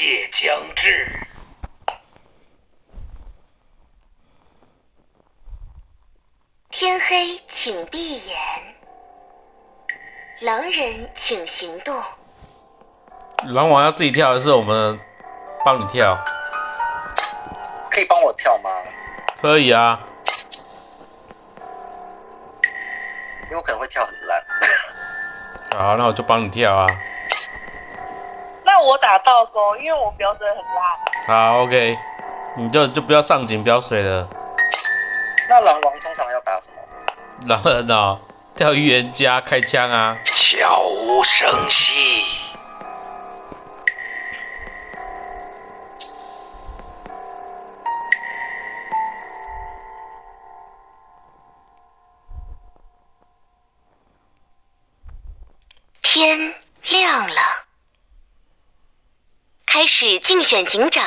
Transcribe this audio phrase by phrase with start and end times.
[0.00, 1.06] 夜将至。
[6.70, 8.38] 天黑，请闭眼。
[10.40, 12.02] 狼人请行动。
[13.44, 14.98] 狼王要自己跳还是我们
[15.66, 16.18] 帮你跳？
[17.90, 18.70] 可以帮我跳吗？
[19.38, 20.00] 可以啊。
[23.44, 24.42] 因为我可能会跳很烂。
[25.76, 26.86] 好，那我就帮你跳啊。
[28.90, 31.28] 那我打到说，因为我标水很烂。
[31.28, 31.96] 好，OK，
[32.56, 34.28] 你就就不要上紧标水了。
[35.48, 36.82] 那狼王通常要打什么？
[37.46, 38.18] 狼人哦，
[38.56, 40.16] 跳预言家开枪啊。
[40.34, 42.24] 悄无声息。
[56.02, 56.52] 天
[56.90, 57.40] 亮了，
[59.72, 61.04] 开始竞选警长。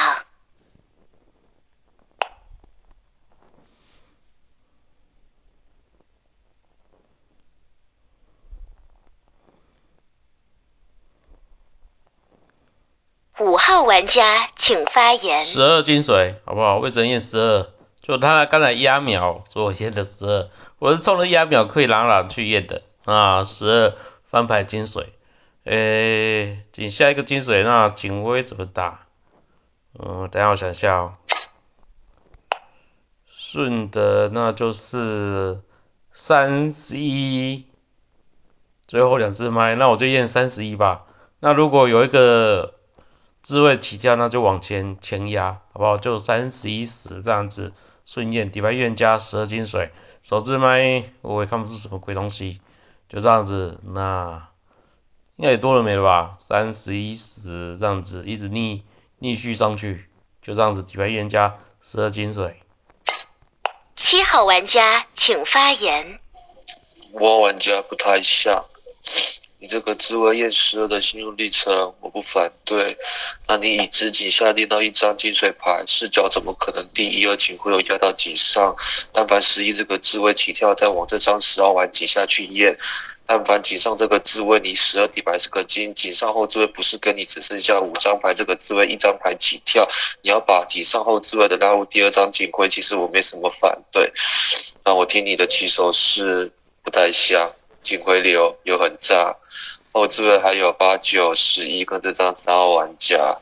[13.40, 15.44] 五号玩家请发言。
[15.44, 16.78] 十二金水，好不好？
[16.78, 17.70] 魏征验十二，
[18.00, 20.50] 就他刚才压秒，所以我验的十二。
[20.80, 25.12] 我是冲着压秒可以朗朗去验的啊，十二翻牌金水。
[25.66, 29.08] 诶，井下一个金水，那警徽怎么打？
[29.98, 31.16] 嗯，等下我想一下哦。
[33.28, 35.62] 顺的那就是
[36.12, 37.66] 三十一，
[38.86, 41.06] 最后两只麦，那我就验三十一吧。
[41.40, 42.74] 那如果有一个
[43.42, 45.96] 智慧起跳，那就往前前压，好不好？
[45.96, 47.72] 就三十一十这样子
[48.06, 52.60] 顺验，底牌院加十二金水，手自麦我也看不出什么鬼东西，
[53.08, 54.50] 就这样子那。
[55.38, 56.38] 应该也多了没了吧？
[56.40, 58.84] 三十一十这样子，一直逆
[59.18, 60.10] 逆续上去，
[60.42, 62.62] 就这样子，底牌预言家十二金水。
[63.96, 66.20] 七号玩家请发言。
[67.14, 68.66] 五号玩家不太像，
[69.64, 72.98] 你这个智慧验十二的心路历程我不反对。
[73.48, 78.76] 那你以自己下定到一张金水牌，视角怎么可能第一二井会有压到井上？
[79.14, 82.78] 但凡十一这个智慧起跳，再往这张十号玩井下去验。
[83.26, 89.88] 但凡井上这个自位，你十二底牌是个金，井上后字位不是跟你只剩下五张牌这个自位一张牌起跳，
[90.22, 94.12] 你要把井上后字位的拉入第二张警徽，其实我没什么反对。
[94.84, 96.52] 那我听你的起手是
[96.84, 99.36] 不太像，警徽流又很炸，
[99.92, 103.38] 后置位还有八九十一跟这张三号玩家。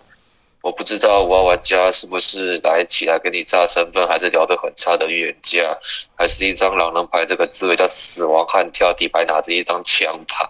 [0.62, 5.79] 我不知道五号玩家是不是来起来给你炸身份，还是聊得很差的预言家，
[6.16, 7.25] 还是一张狼人牌？
[7.25, 10.47] 这个字位叫死亡悍跳，底牌拿着一张枪牌。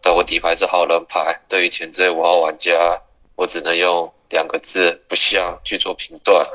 [0.00, 3.02] 但我底牌是好人牌，对于前置位五号玩家，
[3.36, 6.46] 我只能用两个字不像去做评断。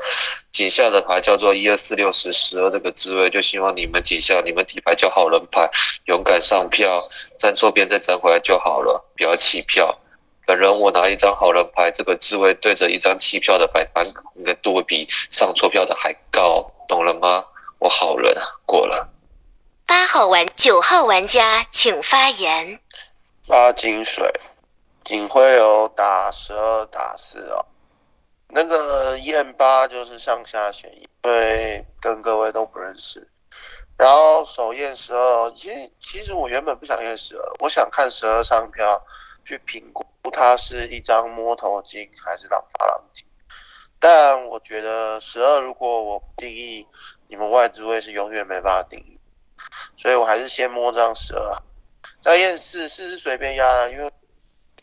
[0.50, 5.70] 井下的牌叫做一二四六十十二，这个滋味就希望你们井下你们底牌叫好人牌，
[6.06, 7.06] 勇敢上票，
[7.38, 9.98] 站错边再站回来就好了，不要弃票。
[10.46, 14.06] 本人我拿一张好人牌，这个滋味对着一张弃票的反反
[14.36, 17.44] 应该度比上错票的还高，懂了吗？
[17.78, 19.10] 我好人过了。
[19.84, 22.80] 八号玩九号玩家请发言。
[23.46, 24.32] 八金水，
[25.06, 27.64] 警徽有打十二打四哦。
[28.48, 33.26] 那个验八就是上下选一，因为跟各位都不认识。
[33.96, 39.02] 然后手验十二，其实其实我原本不想验十二，我想看十二上票。
[39.44, 43.24] 去评估它是一张摸头金还是狼发狼金，
[44.00, 46.84] 但我觉得十二如果我定义，
[47.28, 49.20] 你们外置位是永远没办法定义，
[49.96, 51.62] 所以我还是先摸张十二，
[52.20, 54.10] 再验四，四是随便压的，因为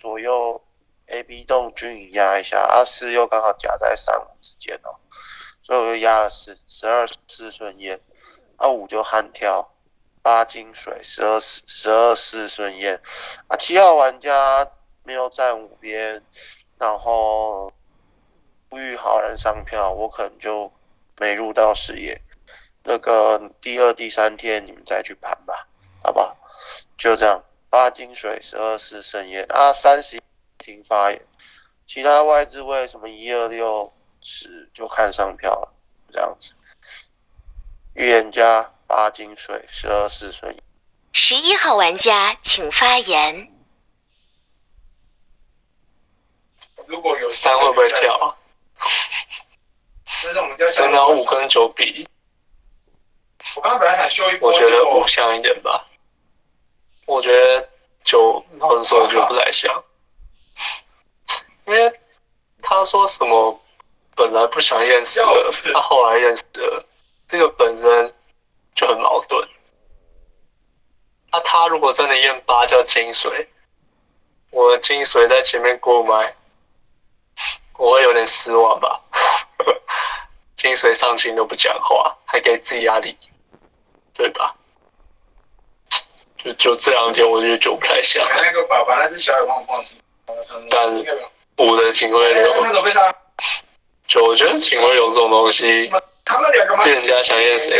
[0.03, 0.61] 左右
[1.05, 4.99] A B 洞均匀压一下，啊四又刚好夹在三五之间哦，
[5.61, 8.01] 所以我就压了四，十二四顺验，
[8.57, 9.69] 啊五就悍跳。
[10.21, 13.01] 八金水，十二十二四顺验
[13.47, 14.69] 啊，七号玩家
[15.03, 16.23] 没有站五边，
[16.77, 17.71] 然后
[18.69, 20.71] 呼吁好人上票，我可能就
[21.17, 22.21] 没入到视野。
[22.83, 25.67] 那个第二、第三天你们再去盘吧，
[26.01, 26.37] 好不好？
[26.97, 27.43] 就这样，
[27.73, 30.21] 八金水，十二四顺验啊，三十
[30.59, 31.19] 停发言，
[31.87, 33.91] 其他外置位什么一二六
[34.21, 35.73] 十就看上票了，
[36.13, 36.51] 这样子。
[37.95, 38.69] 预言家。
[38.85, 40.55] 八金水，十二四顺。
[41.13, 43.51] 十一号玩家请发言。
[46.85, 48.37] 如果有三会不会跳？
[50.21, 52.07] 真的五跟九比。
[53.55, 54.51] 我刚刚本来想修一波。
[54.51, 55.87] 我觉得五像一点吧。
[57.05, 57.69] 我觉得
[58.03, 59.83] 就，老实说，我觉得不太像。
[61.65, 61.99] 因为
[62.61, 63.61] 他说什么
[64.15, 66.83] 本来不想验十二，他后来验十二，
[67.27, 68.13] 这个本身
[68.75, 69.47] 就很矛盾。
[71.31, 73.49] 那他如果真的验八叫金水，
[74.51, 76.35] 我的金水在前面过麦，
[77.77, 79.01] 我会有点失望吧。
[80.55, 83.17] 金水上清都不讲话，还给自己压力，
[84.13, 84.55] 对吧？
[86.43, 88.27] 就就这两天，我觉得就不太像。
[88.35, 89.95] 那个爸爸那只小野放放弃，
[90.69, 91.05] 但
[91.55, 92.53] 我的警徽流，
[94.07, 95.89] 就我觉得警徽流这种东西，
[96.25, 97.79] 他们两个嘛，人家想验谁，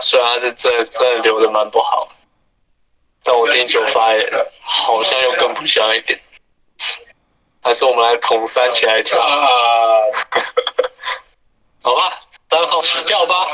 [0.00, 2.08] 虽然他是真真的留的蛮不好，
[3.22, 6.18] 但我听九发言好像又更不像一点。
[7.60, 9.46] 还是我们来捧三起来跳，啊，
[11.82, 12.20] 好吧？
[12.48, 13.46] 三号起跳吧。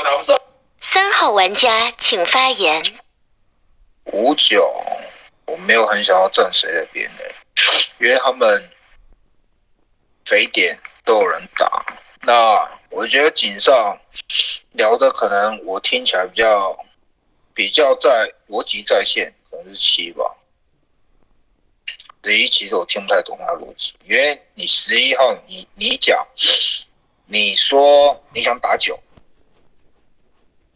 [0.85, 2.81] 三号玩家请发言。
[4.13, 4.71] 五九，
[5.47, 7.35] 我没有很想要站谁的边的，
[7.99, 8.69] 因为他们
[10.23, 11.85] 肥点都有人打。
[12.21, 13.99] 那我觉得井上
[14.73, 16.77] 聊的可能我听起来比较
[17.53, 20.35] 比较在逻辑在线，可能是七吧。
[22.23, 26.25] 十一其实我听不太懂他逻辑，因为你十一号你你讲，
[27.25, 28.97] 你说你想打九，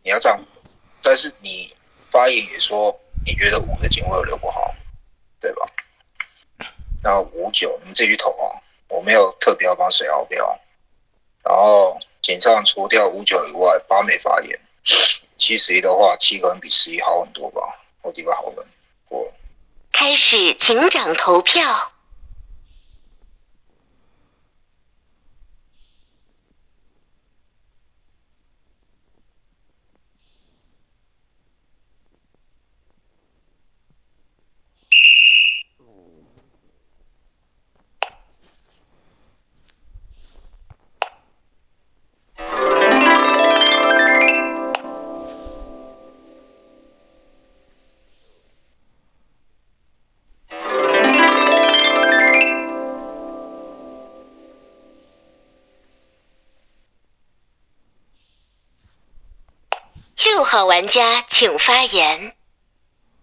[0.09, 0.43] 你要这样，
[1.03, 1.71] 但是你
[2.09, 4.73] 发言也说你觉得五的警卫有留不好，
[5.39, 5.67] 对吧？
[7.03, 8.57] 那五九你自己去投啊，
[8.87, 10.59] 我没有特别要帮谁熬标。
[11.43, 14.59] 然后警上除掉五九以外，八没发言，
[15.37, 17.61] 七十一的话，七可能比十一好很多吧，
[18.01, 18.65] 我地方好人
[19.05, 19.31] 过。
[19.91, 21.63] 开始警长投票。
[60.51, 62.35] 好玩家请发言。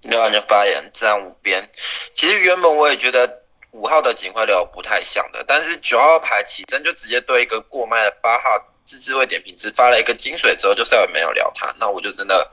[0.02, 1.68] 六号就发言，自然五边。
[2.14, 3.42] 其实原本我也觉得
[3.72, 8.44] 五号的警徽流不太像的，但是九号牌起身就直接对一个过麦的八号
[8.84, 11.74] 自治位点评只发了一个金水之后，就再也没有聊他。
[11.80, 12.48] 那我就真的，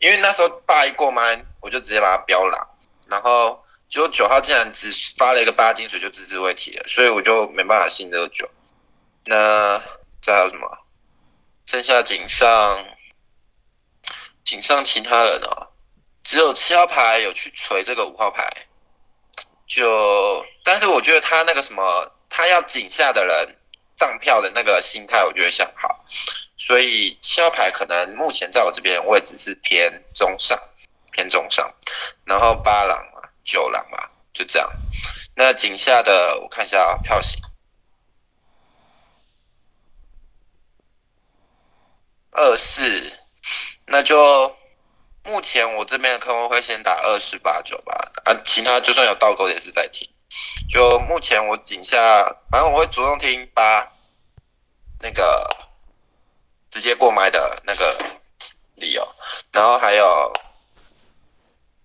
[0.00, 2.76] 因为那时候八一过麦，我就直接把他标了，
[3.06, 8.50] 然后结果九号竟然只发了一个八金水就自治位提了，所以我就没办法信这个九。
[9.26, 9.80] 那
[10.20, 10.68] 再还有什么？
[11.66, 12.84] 剩下井上。
[14.48, 15.68] 井上其他人哦，
[16.24, 18.48] 只有七号牌有去锤这个五号牌，
[19.66, 23.58] 就但是我觉得他那个什么，他要井下的人
[23.98, 26.02] 上票的那个心态，我觉得像好，
[26.56, 30.58] 所以七号牌可能目前在我这边位置是偏中上，
[31.12, 31.70] 偏中上，
[32.24, 33.98] 然后八狼嘛，九狼嘛，
[34.32, 34.66] 就这样。
[35.36, 37.38] 那井下的我看一下票型，
[42.30, 43.17] 二四。
[43.90, 44.56] 那就
[45.24, 47.94] 目前我这边的客户会先打二十八九吧，
[48.24, 50.08] 啊，其他就算有倒钩也是在听。
[50.68, 51.98] 就目前我井下，
[52.50, 53.90] 反正我会主动听八
[55.00, 55.48] 那个
[56.70, 57.98] 直接过麦的那个
[58.74, 59.06] 理由，
[59.52, 60.32] 然后还有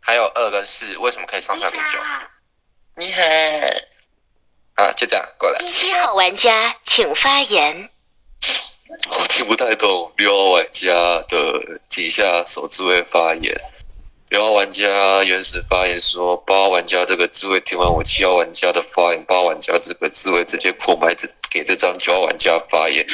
[0.02, 2.00] 还有二跟四为什么可以上票给九？
[2.96, 3.22] 你好，
[4.76, 5.60] 啊，就这样过来。
[5.66, 7.90] 七号玩家请发言。
[9.10, 10.92] 我 听不太懂六号玩家
[11.28, 13.60] 的底下手自位发言。
[14.30, 23.06] 六号玩家原始发言说，八号玩家这个字位听完我七号玩家的发言，八号玩家这个字位直接破麦子给这张九号玩家发言，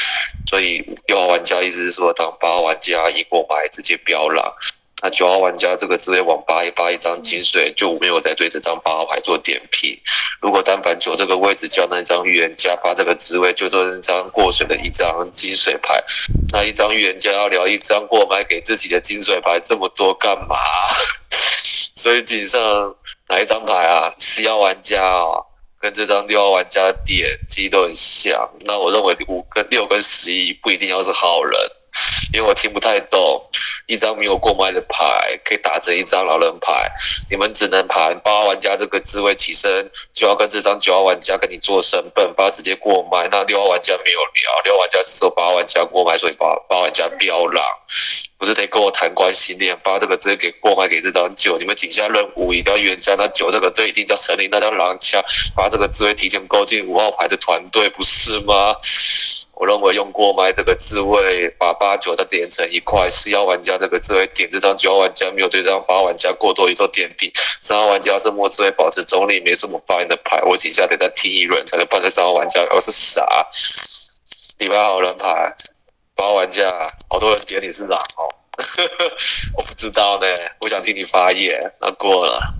[0.50, 4.54] 所以六号玩家意思是说，当八号玩家一过麦直接飙狼。
[5.02, 9.98] 那九号玩家这个自位往八一八一张金水，就没有再对这张八号牌做点评。
[10.42, 16.04] 如果单反九这个位置叫那张预言家发这个职位，就做一张过水的一张金水牌，
[16.52, 20.56] 那一张预言家要聊一张过买给自己的金水牌这么多干嘛？
[21.96, 22.96] 所以井上
[23.28, 24.14] 哪一张牌啊？
[24.20, 25.44] 十号玩家啊，
[25.80, 28.50] 跟这张六号玩家点其实都很像。
[28.66, 31.60] 那我认为五跟六跟十一不一定要是好人。
[32.32, 33.42] 因为我听不太懂，
[33.88, 36.92] 一张没有过麦的牌可以打成一张老人牌，
[37.30, 47.64] 你们只能盘八号玩家这个智慧起身就要跟这张九号玩家跟你做身份，八直接过麦，那六号玩家没有聊，六号玩家只有八号玩家过麦，所以八八号玩家飙狼。
[48.38, 55.24] 不是得跟我谈关系链，把这个直接给过卖给这张九，你们底下任务一定要原价，那九这个这一定叫成立，那叫狼枪，
[55.56, 58.76] 把这个智慧提前勾进五号牌的团队，不是吗？
[59.56, 67.30] 我认为用过麦这个智慧把八九的点成一块，四号玩家这个智慧点这张九号玩家没有对这张八玩家过多一做点评，
[67.60, 73.50] 三号玩家是末智慧保持中立，没什么发言的牌，我底下得再踢一轮才能判这三号玩家，我是傻。
[74.58, 75.54] 第八号人牌，
[76.20, 76.70] 八号玩家，
[77.10, 78.28] 好多人点你是狼哦，
[79.56, 80.28] 我不知道呢，
[80.60, 82.56] 我想听你发言，那过了。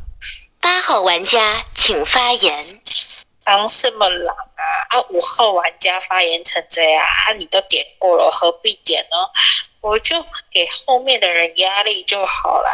[0.62, 2.64] 八号玩家请发言。
[3.46, 4.64] 狼什么狼啊？
[4.92, 9.18] 啊，五号玩家发言成这样，啊，你都点过了，何必点呢？
[9.82, 10.16] 我就
[10.52, 12.72] 给后面的人压力就好啦。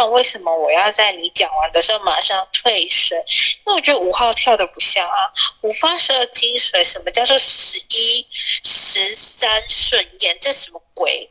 [0.00, 3.18] 那为什么我要在你讲完的时候马上退水？
[3.18, 5.30] 因为我觉得五号跳的不像啊，
[5.60, 8.26] 五发十二金水，什么叫做十一
[8.64, 10.38] 十三顺延？
[10.40, 11.28] 这什么鬼？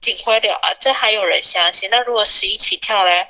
[0.00, 1.88] 警徽了啊，这还有人相信？
[1.90, 3.28] 那如果十一起跳嘞？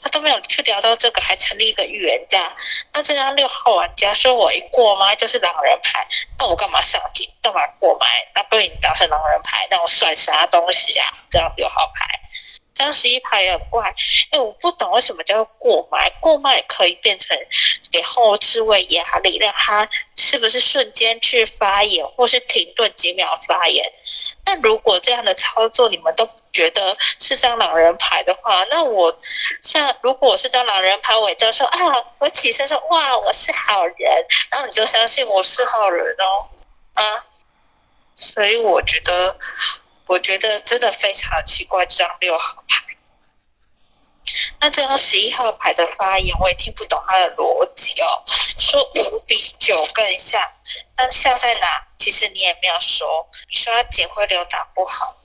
[0.00, 2.52] 他都没有去聊到这个，还成立一个预言家。
[2.92, 6.06] 那这张六号玩家说我一过麦就是狼人牌，
[6.38, 7.28] 那我干嘛上警？
[7.42, 8.06] 干嘛过麦？
[8.36, 11.04] 那被你当成狼人牌，那我算啥东西啊？
[11.28, 12.20] 这张六号牌，
[12.78, 13.94] 张十一牌也很怪。
[14.30, 16.10] 哎，我不懂为什么叫过麦？
[16.20, 17.36] 过麦可以变成
[17.90, 23.92] 给后置位压力，让他是不是瞬间去发言，或是停顿几秒发言？
[24.46, 29.20] 那如果这样的操作你们都觉得是张狼人牌的话，那我
[29.62, 31.78] 像如果我是张狼人牌，我也就说啊，
[32.18, 33.98] 我起身说哇，我是好人，
[34.50, 36.48] 然后你就相信我是好人哦，
[36.94, 37.26] 啊，
[38.14, 39.36] 所以我觉得，
[40.08, 42.84] 我觉得真的非常奇怪这张六号牌。
[44.60, 48.22] 那这张十一号牌的发言我也听不懂他的逻辑哦，
[48.58, 50.42] 说五比九更像，
[50.96, 51.86] 那像在哪？
[51.98, 55.16] 其实你也没有说，你说他警徽流打不好，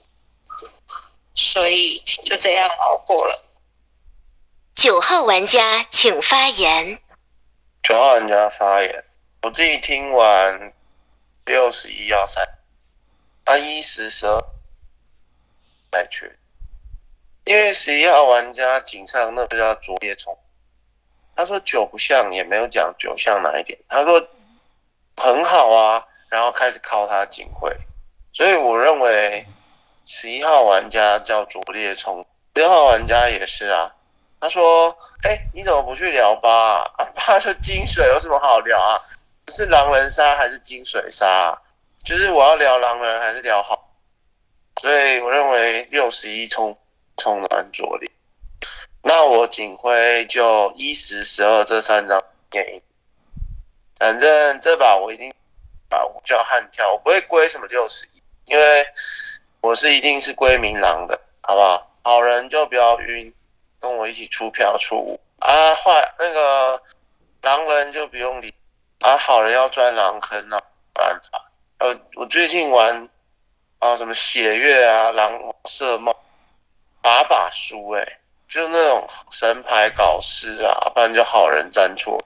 [1.33, 3.45] 所以就这样熬过了。
[4.75, 6.99] 九号玩家请发言。
[7.83, 9.05] 九号玩家发言，
[9.41, 10.73] 我自己听完
[11.45, 12.47] 六十一要三，
[13.43, 14.41] 啊一十十二
[15.93, 16.35] 再去。
[17.45, 20.35] 因为十一号玩家井上那个叫卓别虫，
[21.35, 23.77] 他说九不像，也没有讲九像哪一点。
[23.87, 24.27] 他说
[25.15, 27.71] 很好啊，然后开始靠他警徽，
[28.33, 29.45] 所以我认为
[30.05, 33.93] 十一号玩家叫卓烈虫，六号玩家也是啊。
[34.39, 37.03] 他说：“哎，你怎么不去聊吧啊？
[37.03, 38.99] 啊八就金水，有什么好聊啊？
[39.49, 41.57] 是狼人杀还是金水杀？
[42.03, 43.82] 就是我要聊狼人还是聊好？
[44.79, 46.77] 所以我认为六十一冲。”
[47.15, 48.11] 冲男左力，
[49.03, 52.81] 那我警徽就一十十二这三张电影，
[53.99, 55.31] 反正这把我一定
[55.87, 58.83] 把五叫悍跳，我不会归什么六十一，因为
[59.61, 61.91] 我是一定是归明狼的，好不好？
[62.01, 63.31] 好人就不要晕，
[63.79, 66.81] 跟我一起出票出五啊，坏那个
[67.43, 68.51] 狼人就不用理
[69.01, 70.57] 啊，好人要钻狼坑那
[70.93, 71.51] 办法。
[71.77, 73.07] 呃，我最近玩
[73.83, 76.13] 啊什么血月啊，狼色梦。
[77.01, 78.01] 把把输哎，
[78.47, 82.17] 就那种神牌搞事啊，不然就好人站错，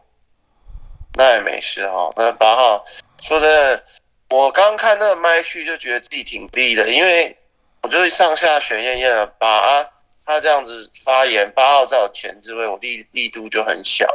[1.15, 2.13] 那也没事哈。
[2.15, 2.85] 那八号
[3.19, 3.83] 说的，
[4.29, 7.35] 我刚看那个麦序就觉得自己挺低的，因为
[7.81, 9.89] 我就是上下选验验了八啊，
[10.27, 14.05] 他这样子发言，八号在我前置位，我力力度就很小，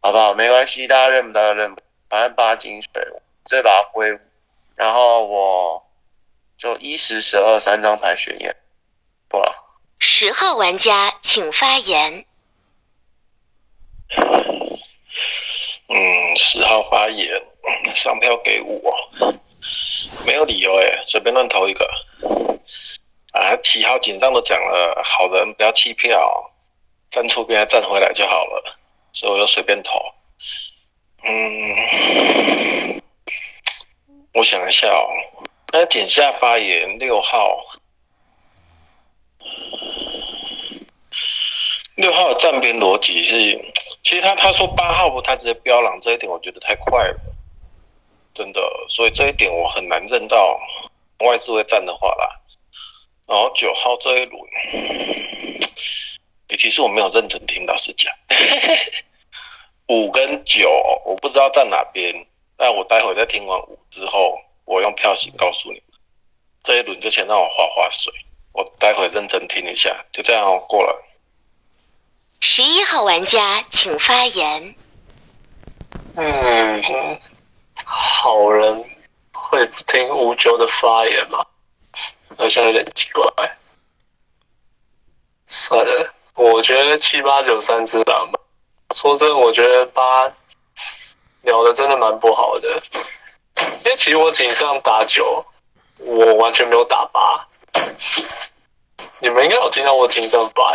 [0.00, 0.34] 好不好？
[0.34, 1.74] 没关系，大家认不大家认，
[2.08, 2.90] 反正八金水，
[3.44, 4.20] 直接把归五，
[4.76, 5.84] 然后我
[6.60, 8.54] 就一十十二三张牌选验，
[9.30, 9.50] 过了。
[9.98, 12.26] 十号玩家请发言。
[15.88, 17.26] 嗯，十号发言，
[17.94, 18.94] 上票给我，
[20.26, 21.88] 没有理由哎，随便乱投一个。
[23.32, 26.52] 啊，七号紧张都讲了，好人不要弃票，
[27.10, 28.76] 站错边站回来就好了，
[29.14, 29.98] 所以我就随便投。
[31.24, 33.00] 嗯，
[34.34, 35.08] 我想一下哦，
[35.72, 37.64] 那点下发言六号。
[41.96, 43.36] 六号的站边逻辑是，
[44.02, 47.20] 其实他他说八号不，他直接标狼这一点，我觉得太快了，
[48.34, 50.58] 真的，所以这一点我很难认到
[51.18, 52.40] 外置位站的话啦。
[53.26, 54.42] 然后九号这一轮，
[56.58, 58.10] 其实我没有认真听，老师讲，
[59.88, 60.70] 五跟九
[61.04, 64.38] 我不知道站哪边，但我待会再听完五之后，
[64.70, 65.82] 我用票型告诉你，
[66.62, 68.12] 这一轮就先让我划划水，
[68.52, 71.04] 我待会认真听一下，就这样过了。
[72.38, 74.76] 十一号玩家请发言。
[76.14, 77.20] 嗯，
[77.84, 78.88] 好人
[79.32, 81.44] 会不听五九的发言吗？
[82.38, 83.24] 好像有点奇怪。
[85.48, 88.40] 算了，我觉得七八九三只狼吧。
[88.94, 90.32] 说真的，我觉得八
[91.42, 92.80] 聊的真的蛮不好的，
[93.84, 95.44] 因为其实我井上打九，
[95.98, 97.46] 我完全没有打八。
[99.20, 100.74] 你们应该有听到我井上八，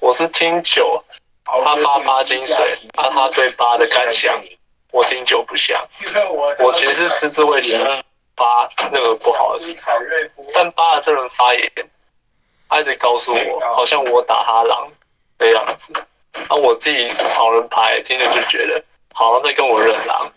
[0.00, 1.02] 我是听九，
[1.44, 4.38] 他发八金水，他他对八的感想，
[4.92, 5.82] 我听九不像。
[6.58, 7.74] 我其实是狮子位里
[8.34, 9.94] 八那个不好的地方，
[10.54, 11.72] 但八的这轮发言，
[12.68, 14.88] 他一直告诉我，好像我打他狼
[15.38, 15.92] 的样子。
[16.48, 18.84] 啊，我自己好人牌听着就觉得，
[19.16, 20.30] 好像在跟我认狼。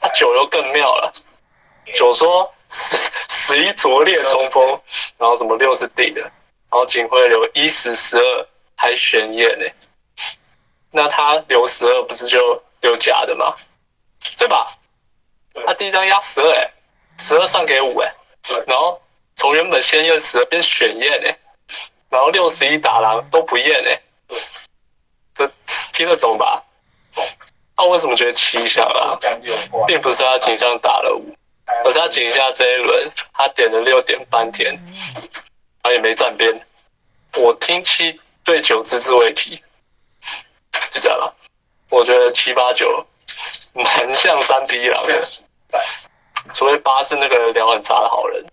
[0.00, 1.12] 啊，九又更妙了，
[1.94, 4.80] 九说十十一拙劣冲锋，
[5.16, 6.30] 然后什么六是定的，然
[6.70, 9.64] 后警徽留一十十二还悬验呢，
[10.90, 13.54] 那他留十二不是就留假的吗？
[14.36, 14.66] 对吧？
[15.66, 16.70] 他第一张压十二哎，
[17.18, 18.14] 十二上给五哎，
[18.66, 19.00] 然后
[19.36, 21.38] 从原本先验十二变选验哎，
[22.10, 24.00] 然后六十一打狼都不验哎，
[25.32, 25.50] 这
[25.92, 26.62] 听得懂吧？
[27.14, 27.24] 懂。
[27.76, 29.18] 那为什么觉得七像啊？
[29.86, 31.34] 并不是他井上打了五，
[31.84, 34.78] 而是他井下这一轮他点了六点半天，
[35.82, 36.64] 他也没站边。
[37.38, 39.56] 我听七对九只字未提，
[40.92, 41.34] 就这样了。
[41.90, 43.04] 我觉得七八九
[43.72, 45.20] 蛮像三 D 狼的，
[46.54, 48.44] 除非八是那个聊很差的好人，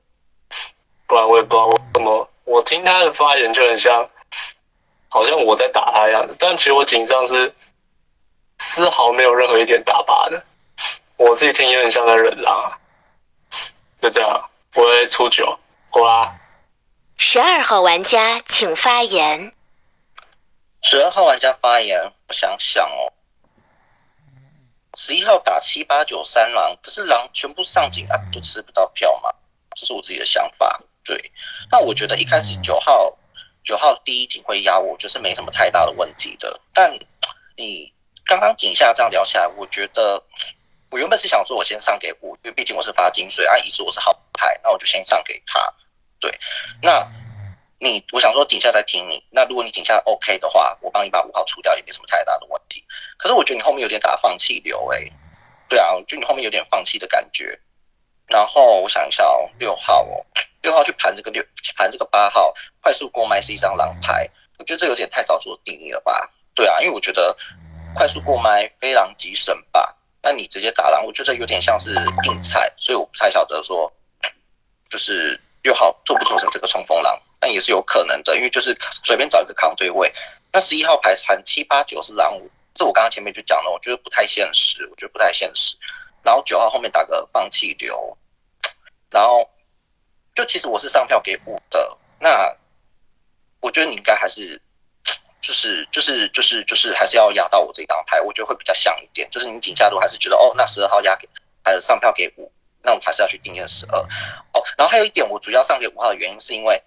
[1.06, 2.28] 不然我也不知道为什么。
[2.44, 4.10] 我听他的发言就很像，
[5.10, 7.54] 好像我在打他的样子，但其实我井上是
[8.62, 10.46] 丝毫没有任何一点打靶的。
[11.18, 12.78] 我自己听也很像在忍狼啊，
[14.00, 16.40] 就这样，我会出九，过啦。
[17.18, 19.52] 十二号玩家请发言。
[20.84, 23.12] 十二号玩家发言，我想想哦。
[24.96, 29.34] 十一号打七八九三狼，可是狼全部上警啊，就吃不到票嘛，
[29.76, 30.80] 这是我自己的想法。
[31.04, 31.32] 对，
[31.72, 33.18] 那我觉得一开始九号
[33.64, 36.60] 九号第一警会压我，就是没什么太大的问题的。
[36.74, 37.00] 但
[37.56, 37.92] 你
[38.26, 40.24] 刚刚井下这样聊起来，我觉得
[40.90, 45.74] 我原本是想说我先上给五，因为毕竟我是发金水，按，一是我是好牌，那我就先上给他。
[46.20, 46.40] 对，
[46.82, 47.08] 那
[47.80, 52.86] 你我想说井下在听你，那如果你井下 OK 的话，我帮你把五号除掉也没什么太大的问题。
[53.18, 55.12] 可是我觉得你后面有点打放弃流诶、
[55.68, 57.60] 对啊，我觉得你后面有点放弃的感觉。
[58.28, 60.26] 然后我想一下哦，六号哦，
[60.62, 61.44] 六号去盘这个六
[61.76, 66.32] 盘这个八号快速过麦是一张狼牌，我觉得这有点太早做定义了吧？
[66.54, 67.36] 对啊，因为我觉得
[67.94, 73.92] 快速过麦非狼即神吧，那你直接打狼，我觉得有点像是硬菜，所以我不太晓得说，
[74.90, 80.14] 就是六号做不做成这个冲锋狼，但也是有可能的，因为就是随便找一个扛对位。
[80.52, 85.78] 那十一号牌喊七八九是狼五，这我刚刚前面就讲了，我觉得不太现实，我觉得不太现实。
[86.24, 88.18] 然后九号后面打个放弃流，
[89.10, 89.50] 然后
[90.36, 92.56] 就其实我是上票给五的，那
[93.60, 94.62] 我觉得你应该还是
[95.42, 99.30] 就是就是就是就是还是要压到我这张牌，我觉得会比较像一点。
[99.32, 101.28] 就是你井下路还是觉得哦，那十二号压给
[101.64, 102.52] 还是上票给五，
[102.84, 103.98] 那我们还是要去定验十二。
[103.98, 106.82] 哦，然后还有一点，我主要上给五号的原因是因为，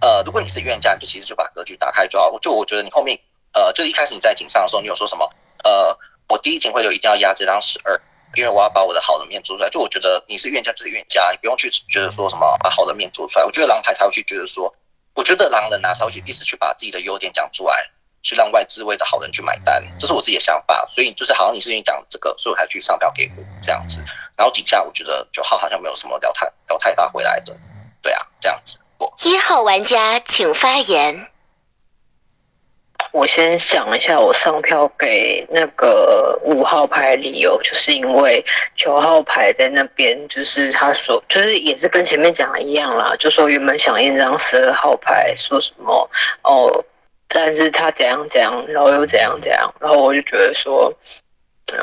[0.00, 2.28] 呃，如果你是预言家，你就其实就把格局打开就好。
[2.28, 3.18] 我就我觉得你后面
[3.52, 5.32] 呃，就一开始你在井上的时候，你有说什么？
[5.64, 8.00] 呃，我第一警会流一定要压这张十二。
[8.34, 13.44] 因为我要把我的好的面做出来，就我觉得你是预言家就是预言家，你不用去觉得说什么把好的面做出来。
[13.44, 14.74] 我觉得狼牌才会去觉得说，
[15.14, 17.90] 我觉得狼人拿才会去一直去把自己的优点讲出来，
[18.22, 20.86] 去让外资位的好人去买单，这是我自己的想法。
[20.88, 24.02] 所以就是好像你是因为讲这个，所以我才去上票给我这样子。
[24.36, 27.56] 然后底下我觉得九号好像没有什么聊太聊太大回来的，
[28.00, 28.78] 对啊，这样子。
[29.24, 31.28] 一号玩家请发言。
[33.12, 38.42] 我先想一下，我上票给那个五号牌理由，就是因为
[38.74, 46.08] 九号牌在那边，就是他说，就是也是跟前面讲的一样啦，就说原本想验张十二号牌，说什么
[46.42, 46.84] 哦，
[47.28, 50.90] 但是他怎样怎样，然后又怎样怎样，然后我就觉得说，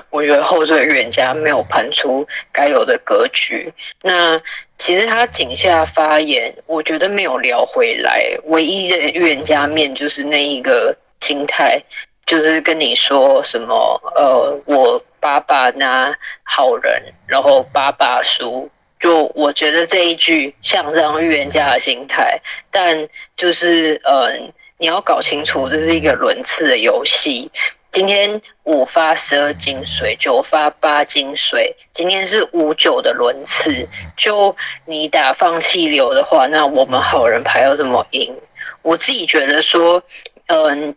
[0.10, 3.72] 我觉得后缀预言家没有盘出该有的格局。
[4.02, 4.42] 那
[4.80, 10.98] 其实他井下发言，我觉得没有聊回来，唯一的预言家面就是那一个。
[11.22, 11.84] 心态
[12.26, 24.32] 就是跟你说什么，呃，我爸爸拿好人，然后爸爸输，就我觉得这一句像这样预言家的心态，但就是呃，
[24.78, 27.52] 你要搞清楚这是一个轮次的游戏。
[27.92, 33.88] 今天五发十二金水，九发八金水，今天是五九的轮次。
[34.16, 34.56] 就
[34.86, 38.36] 你打放弃流的话，那我们好人牌要怎么赢？
[38.84, 40.04] 我自己觉得说，
[40.46, 40.96] 嗯。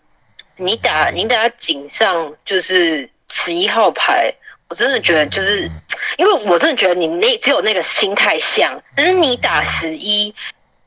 [0.56, 4.34] 你打你打井上就是十一号牌，
[4.68, 5.70] 我真的觉得就是，
[6.18, 10.34] 因为我真的觉得你那只有那个心态像，但是你打十一，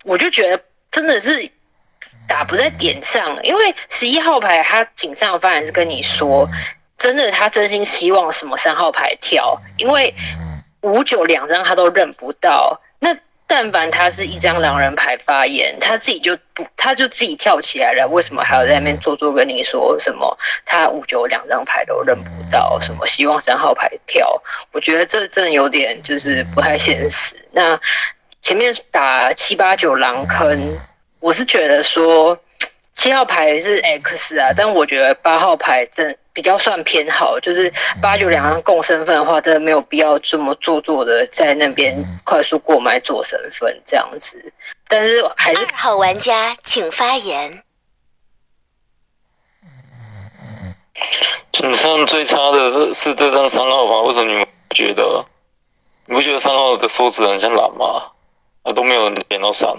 [0.04, 1.52] 我就觉得真的是
[2.28, 6.50] 打不在点上，因为十一号牌他井上发言是跟你说，
[6.98, 10.14] 真的他真心希望什么三号牌跳，因为
[10.82, 12.85] 五九两张他都认不到，那
[13.48, 20.38] 但凡他是一张狼人牌发言，他自己就不，他就自己跳起来了，为什么还要在那边做作跟你说什么？
[20.66, 24.42] 他五九两张牌都认不到，什么希望三号牌跳？
[24.72, 27.48] 我觉得这真有点就是不太现实。
[27.52, 27.80] 那
[28.42, 30.80] 前面打七八九狼坑，
[31.20, 32.40] 我是觉得说
[32.96, 37.72] 七号牌是 X 啊，但我觉得八号牌真比较算偏好，就是
[38.02, 41.96] 八九两张共身份的话，真的没有必要这么做作的在那边
[42.26, 44.54] 快速过买做身份这样子。
[44.90, 47.64] 但是还是二号玩家请发言。
[51.54, 55.26] 井上最差的是这张三号牌，为什么你们不觉得？
[56.06, 58.12] 你不觉得三号的手指很像懒吗？
[58.64, 59.70] 啊，都没有人点到三。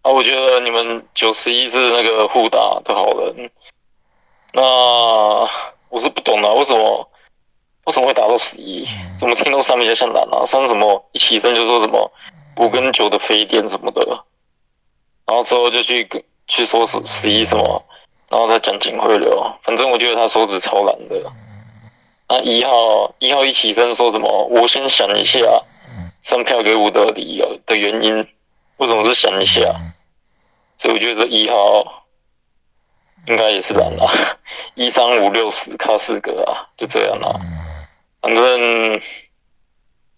[0.00, 3.50] 啊，我觉得你们九十一是那个互打的好人。
[4.58, 5.48] 那
[5.88, 7.08] 我是不懂啊，为什么
[7.84, 8.84] 为什么会打到十一？
[9.16, 10.44] 怎么听到三比较像蓝啊？
[10.44, 12.10] 三什么一起身就说什么
[12.56, 14.04] 五跟九的飞电什么的，
[15.26, 17.84] 然后之后就去跟去说十十一什么，
[18.28, 19.54] 然后再讲警徽流。
[19.62, 21.32] 反正我觉得他手指超蓝的。
[22.28, 24.44] 那一号一号一起身说什么？
[24.50, 25.38] 我先想一下
[26.22, 28.26] 上票给我的理由的原因，
[28.78, 29.60] 为什么是想一下？
[30.80, 31.97] 所以我觉得这一号
[33.28, 34.38] 应该也是蓝啦，
[34.74, 37.38] 一三五六十靠四个啊，就这样啦。
[38.22, 39.00] 反正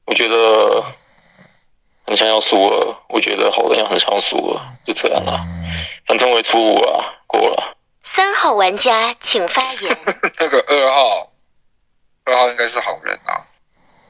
[0.04, 0.84] 我觉得
[2.06, 5.44] 很想要输了，我觉得好人也很想要输了，就这样啦。
[6.06, 7.76] 反正我也出五啊，过了。
[8.04, 9.96] 三号玩家请发言。
[10.38, 11.32] 那个二号，
[12.24, 13.42] 二号应该是好人啊，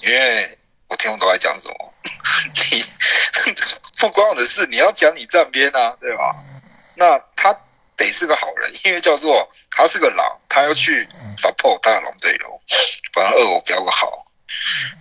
[0.01, 0.59] 因为
[0.89, 1.93] 我听我都在讲什么，
[2.71, 2.85] 你
[3.99, 6.37] 不关我的事，你要讲你站边啊，对吧？
[6.97, 7.59] 那他
[8.01, 12.61] 得是个好人， 因为叫做他是个狼，他要去 support 他的龙队友，
[13.13, 14.27] 反正二我标个好，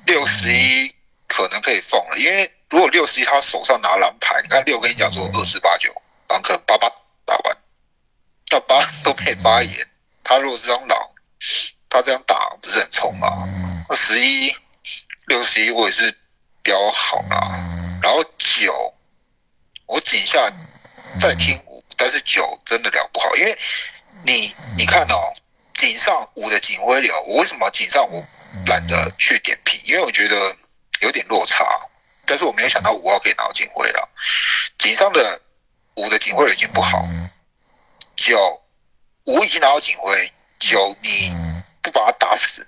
[0.06, 0.94] 六十一
[1.28, 5.94] 可能可以放了，因为如果六十一他手上拿狼牌，你看六跟你讲说二四八九，
[6.28, 6.90] 狼可能八八
[7.26, 7.58] 打完，
[8.52, 9.88] 那八都可以发言，
[10.24, 11.10] 他如果是张狼，
[11.90, 13.48] 他这样打不是很冲吗？
[13.90, 14.56] 那十一
[15.26, 16.16] 六十一我也是
[16.62, 18.94] 标好啦，然后九
[19.88, 20.52] 我井下
[21.20, 23.60] 再听五，但是九真的聊不好，因为
[24.24, 25.34] 你你看哦，
[25.74, 28.26] 井上五的警徽流，我为什么井上五
[28.66, 29.82] 懒得去点评？
[29.84, 30.56] 因为我觉得
[31.02, 31.66] 有点落差，
[32.26, 34.10] 但是我没有想到五号可以拿到警徽了。
[34.78, 35.42] 井上的
[35.98, 37.06] 五的警徽流已经不好，
[38.16, 38.62] 九
[39.26, 41.36] 五已经拿到警徽，九你
[41.82, 42.66] 不把他打死，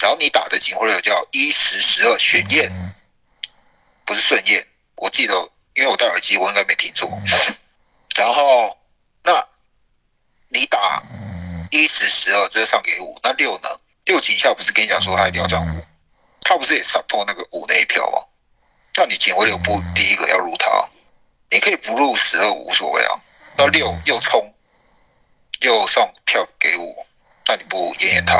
[0.00, 2.68] 然后你打的警徽流叫一十十二玄焰，
[4.04, 4.66] 不是顺焰，
[4.96, 5.34] 我记得，
[5.74, 7.08] 因为我戴耳机，我应该没听错。
[8.16, 8.76] 然后
[9.24, 9.46] 那
[10.48, 11.02] 你打
[11.70, 13.68] 一十十二，这是上给五，那六呢？
[14.04, 15.84] 六井下不是跟你讲说他一定要上五，
[16.40, 18.18] 他不是也 support 那个五那一票吗？
[18.96, 20.88] 那你警卫六不第一个要入他，
[21.50, 23.20] 你可以不入十二无所谓啊。
[23.56, 24.54] 那六又冲
[25.60, 27.06] 又上票给我，
[27.46, 28.34] 那你不验验他？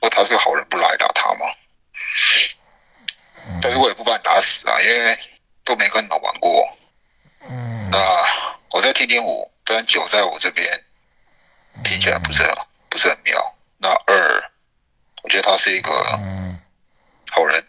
[0.00, 1.46] 或他是个好人，不来打他吗？
[3.60, 5.18] 但是我也不把你打死啊，因为
[5.64, 6.68] 都没跟你们玩过。
[7.90, 7.98] 那
[8.72, 10.66] 我在听听五，但九在我这边
[11.84, 12.50] 听起来不是很
[12.88, 13.54] 不是很妙。
[13.76, 14.50] 那二，
[15.22, 15.90] 我觉得他是一个
[17.30, 17.62] 好人，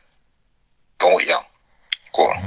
[0.98, 1.46] 跟我一样
[2.12, 2.40] 过了。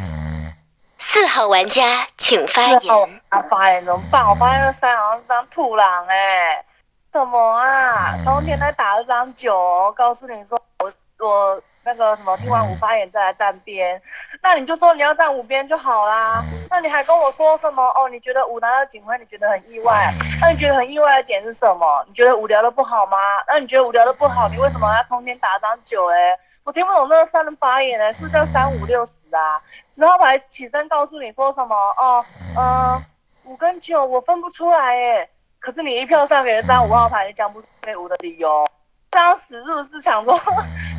[0.98, 3.20] 四号玩家请发四号言。
[3.28, 4.26] 啊，发言怎么办？
[4.26, 6.64] 我发现那三好像是张土狼哎、
[7.12, 8.16] 什么啊？
[8.24, 14.02] 冬天在打了张九哦，告诉你说我我那个什么听完五发言再来站边，
[14.42, 16.42] 那你就说你要站五边就好啦。
[16.68, 17.80] 那你还跟我说什么？
[17.94, 20.12] 哦，你觉得五拿到警徽，你觉得很意外？
[20.40, 22.04] 那你觉得很意外的点是什么？
[22.08, 23.16] 你觉得五聊的不好吗？
[23.46, 26.36] 那你觉得五聊的不好，你为什么要通天打张九哎？
[26.64, 29.62] 我听不懂这个三人发言哎，是不是叫三五六十啊？
[29.88, 31.76] 十号牌起身告诉你说什么？
[31.96, 32.24] 哦，
[32.58, 33.00] 嗯、
[33.44, 35.28] 五跟九我分不出来哎，
[35.60, 38.66] 可是你一票上给了张五号牌，你讲不出给五的理由。
[39.08, 40.38] 当时是不是想说，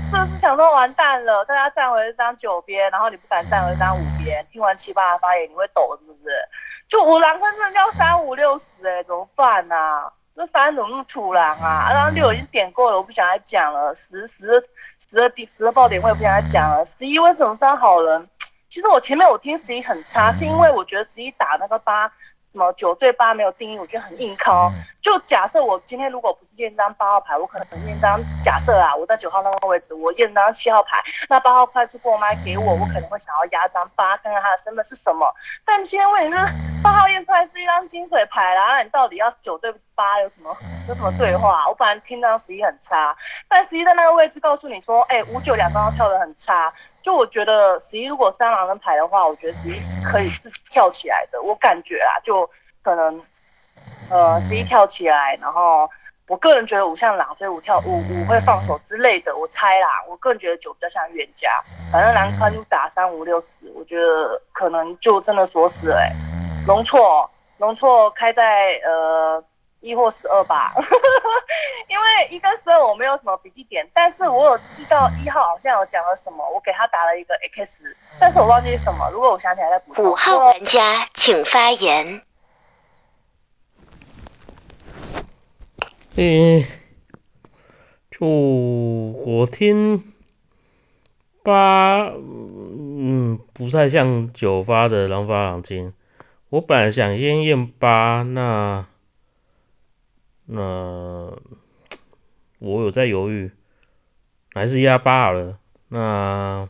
[0.10, 1.44] 是不是想说完蛋了？
[1.44, 4.46] 大家站回这张九边，然后你不敢站回这张五边。
[4.50, 6.22] 听完七八的发言，你会抖是不是？
[6.88, 10.10] 就五郎分真的叫三五六十哎，怎么办啊？
[10.34, 11.90] 这三怎么那么突然啊？
[11.92, 13.94] 然后六已经点过了，我不想再讲了。
[13.94, 14.64] 十十
[15.10, 16.86] 十二十二爆点我也不想再讲了。
[16.86, 18.30] 十一为什么是好人？
[18.70, 22.12] 其实我前面我听十一很差，是因为我觉得十一打那个八，
[22.58, 24.72] 什么九对八没有定义，我觉得很硬靠。
[25.00, 35.32] 就假设我今天如果不是验张八号牌，我可能验张假设啊，我在九号那个位置，我验张七号牌，那八号快速过麦给我，我可能会想要压张八，看看他的身份是什么。
[35.64, 36.44] 但今天问题是
[36.82, 40.56] 八号验出来是一张金水牌啦，那你到底要九对八有什么
[40.88, 41.68] 有什么对话？
[41.68, 43.18] 我本来听到十一很差，
[43.50, 46.72] 但十一在那个位置告诉你说，哎，五九两刚刚跳的很差。
[47.02, 51.42] 就我觉得十一如果三狼人牌的话，我觉得十一是可以自己跳起来的。
[51.42, 52.48] 我感觉啊，就
[52.84, 53.20] 可能
[54.12, 55.90] 呃十一跳起来，然后
[56.28, 59.36] 我个人觉得五像狼，所以五跳五五会放手之类的。
[59.36, 61.60] 我猜啦，我个人觉得九比较像冤家，
[61.92, 65.98] 反正狼坑打三五六十，我觉得可能就真的锁死了。
[65.98, 66.14] 哎，
[66.68, 69.44] 龙错龙错开在呃。
[69.80, 70.74] 一或十二吧，
[71.88, 80.06] 因为一跟十二我没有什么笔记点，但是我有记到一号好像有讲了什么，我给他打了一个 X，但是我忘记什么，如果我想起来再补充。
[80.06, 82.22] 五号玩家请发言。
[86.16, 86.66] 嗯，
[88.10, 90.12] 就我听
[91.44, 95.94] 八，嗯，不太像九发的狼发狼精，
[96.50, 98.88] 我本来想先验八，那。
[100.50, 101.38] 那
[102.60, 103.52] 我有在犹豫，
[104.54, 105.60] 还是压八好了。
[105.90, 106.70] 那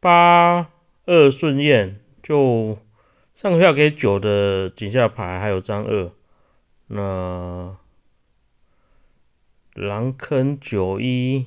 [0.00, 0.70] 八
[1.06, 2.78] 二顺验就
[3.36, 6.10] 上票给九的井下牌还有张二。
[6.88, 7.76] 那
[9.74, 11.46] 狼坑九一，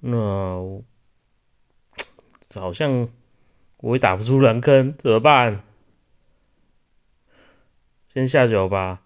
[0.00, 0.82] 那
[2.54, 3.10] 好像
[3.76, 5.62] 我也打不出狼坑，怎么办？
[8.14, 9.02] 先下九吧，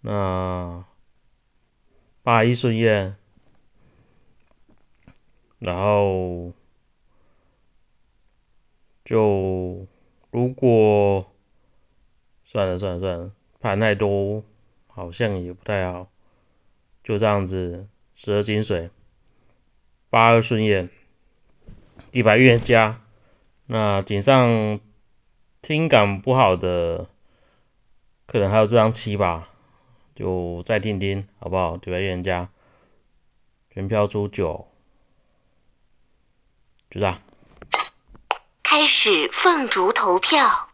[0.00, 0.84] 那
[2.22, 3.16] 八一顺验，
[5.58, 6.52] 然后
[9.04, 9.88] 就
[10.30, 11.32] 如果
[12.44, 14.44] 算了算了算了，盘太多
[14.86, 16.08] 好像也不太好，
[17.02, 18.90] 就这样子十二金水，
[20.10, 20.90] 八二顺验，
[22.12, 23.00] 一百预言家，
[23.66, 24.78] 那井上
[25.60, 27.08] 听感不好的。
[28.32, 29.46] 可能还有这张七吧，
[30.14, 31.76] 就再听听好不好？
[31.76, 32.48] 对吧，预言家，
[33.70, 34.66] 全票出九，
[36.90, 37.20] 就这样。
[38.62, 40.71] 开始凤竹投票。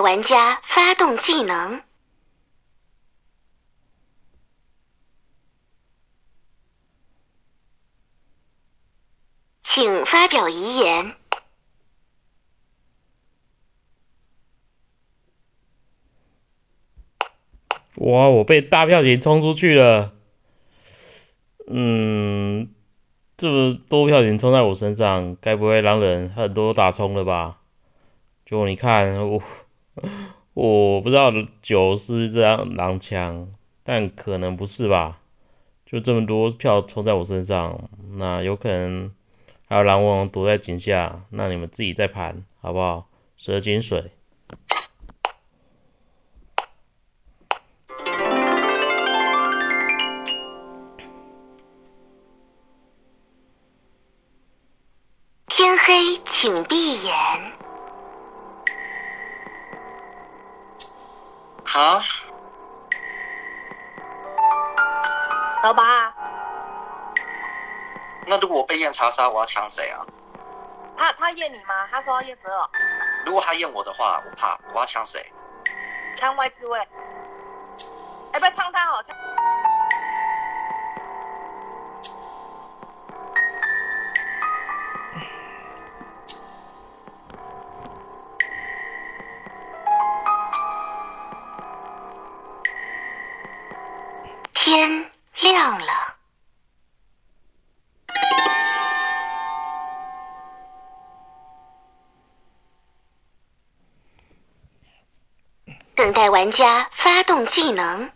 [0.00, 1.82] 玩家发动技能，
[9.62, 11.14] 请发表遗言。
[17.96, 18.28] 哇！
[18.28, 20.12] 我被大票型冲出去了。
[21.66, 22.74] 嗯，
[23.36, 27.58] 这么多票型冲在我身上，该不会狼人很多打冲了吧？
[28.44, 29.42] 就你看我。
[30.54, 31.32] 我不知道
[31.62, 35.18] 九是这样狼枪，但可能不是吧？
[35.84, 39.12] 就这么多票冲在我身上，那有可能
[39.68, 43.08] 还有狼王躲在井下，那你们自己再盘好不好？
[43.36, 44.10] 蛇井水，
[69.16, 70.04] 杀，我要抢谁啊？
[70.94, 71.86] 他他验你吗？
[71.90, 72.68] 他说要验十二。
[73.24, 75.32] 如果他验我的话，我怕，我要抢谁？
[76.14, 76.78] 枪外自卫。
[78.32, 79.16] 哎，不要枪他哦，枪。
[94.52, 96.05] 天亮了，
[106.06, 108.12] 等待玩家发动技能，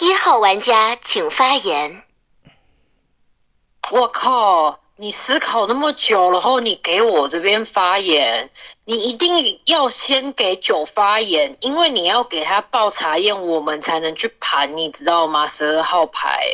[0.00, 2.02] 一号玩家请发言。
[3.92, 4.80] 我靠！
[4.98, 8.48] 你思考那么久，然后你给我这边发言，
[8.86, 15.46] 你一定要先给九发言，因为你要给他报查验，我们才能去盘，你知道吗？
[15.46, 16.46] 十二号牌，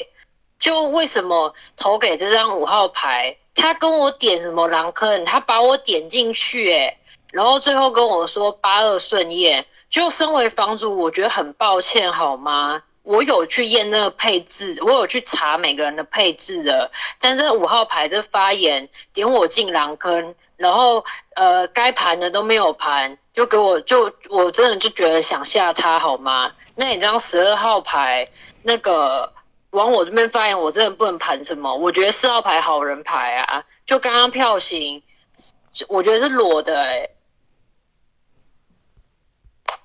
[0.58, 3.36] 就为什么投给这张五号牌？
[3.54, 6.98] 他跟我点什么狼坑，他把我点进去、欸，
[7.30, 12.82] 然后最后跟我说八二顺验，就身为房主，我觉得很抱歉，好吗？
[13.02, 26.52] 我有去验那个配置，我有去查每个人的配置的，但这五号牌这发言点我进狼坑，然后呃该盘的都没有盘，就给我就我真的就觉得想吓他好吗？
[26.76, 28.28] 那你这张十二号牌
[28.62, 29.32] 那个
[29.70, 31.74] 往我这边发言，我真的不能盘什么？
[31.74, 35.02] 我觉得四号牌好人牌啊，就刚刚票型，
[35.88, 37.08] 我觉得是裸的哎、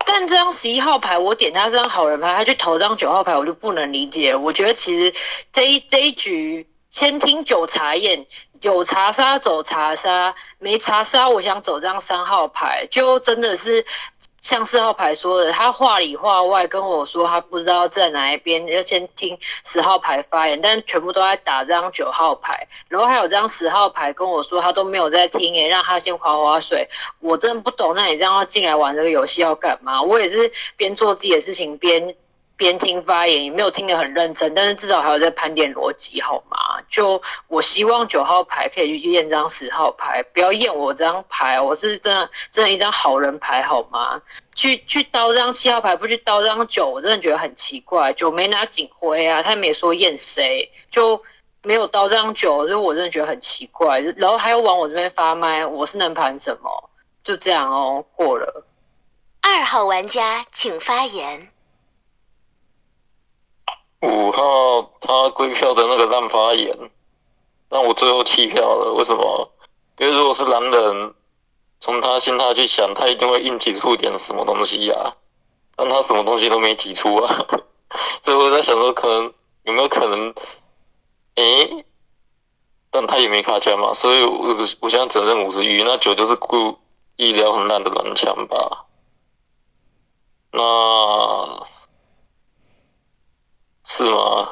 [0.10, 4.34] 但这张十一号牌，我点他这张好人牌，他去投这张九号牌，我就不能理解。
[4.34, 5.14] 我觉得其实
[5.52, 8.26] 这一这一局先听九查验，
[8.62, 13.86] 有查杀走查杀，没查杀，我想走这张三号牌，就真的是
[14.42, 26.88] 像四号牌说的，他话里话外跟我说他不知道在哪一边，要先听十号牌发言，但全部都在打这张九号牌，然后还有这张十号牌跟我说他都没有在听，诶，让他先划划水。
[27.20, 30.02] 我真的不懂，那你这样要进来玩这个游戏要干嘛？
[30.02, 32.16] 我也是边做自己的事情边
[32.58, 36.82] 边听发言，也没有听得很认真，但是至少还有在盘点逻辑，好吗？
[36.90, 44.22] 就我希望九号牌可以去验这张十号牌，不要验我这张牌，我是真的真的一张好人牌，好吗？
[44.56, 48.12] 去去刀这张七号牌，不去刀这张九，我真的觉得很奇怪。
[48.14, 51.22] 九没拿警徽啊，他也没说验谁，就
[51.62, 54.00] 没有刀这张九，就我真的觉得很奇怪。
[54.18, 56.90] 然后还有往我这边发麦，我是能盘什么？
[57.24, 58.66] 就这样哦，过了。
[59.42, 61.50] 二号玩家请发言。
[64.02, 66.78] 五号他归票的那个烂发言，
[67.70, 68.94] 让我最后弃票了。
[68.94, 69.52] 为什么？
[69.98, 71.14] 因为如果是蓝人，
[71.80, 75.16] 从他心态去想，他一定会硬挤出点什么东西呀、
[75.76, 77.46] 但他什么东西都没挤出啊。
[78.22, 79.34] 所以我在想说，可能
[79.64, 80.34] 有没有可能，
[81.36, 81.86] 诶、
[82.92, 86.78] 但他也没卡枪嘛，所以我我现在只认五十一，那九就是故
[87.16, 88.86] 意聊很烂的蓝枪吧。
[90.52, 90.62] 那
[93.88, 94.50] 是吗？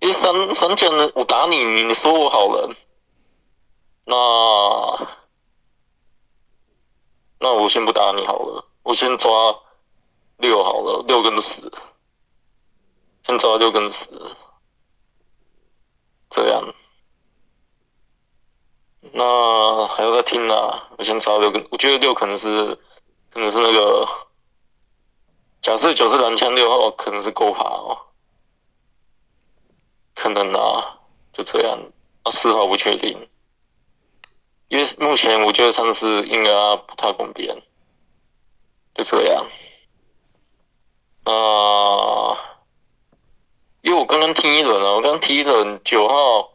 [0.00, 2.76] 因为三三件人，我打你，你说我好人，
[4.04, 4.16] 那
[7.38, 9.30] 那我先不打你好了，我先抓
[10.36, 11.72] 六好了，六跟十，
[13.24, 14.04] 先抓六跟十，
[16.30, 16.74] 这样。
[19.12, 20.88] 那还要再听啊？
[20.98, 22.76] 我先抓六跟，我觉得六可能是
[23.30, 24.08] 可能是那个，
[25.62, 27.96] 假设九是蓝枪六号，可能是够爬哦。
[30.14, 30.98] 可能啊，
[31.32, 31.78] 就这样。
[32.24, 33.28] 啊，四号不确定，
[34.68, 37.62] 因为目前我觉得上次应该不太公平，
[38.94, 39.46] 就这样。
[41.24, 42.38] 啊、
[43.82, 46.52] 因为我刚刚听一轮啊，我刚听一轮九号，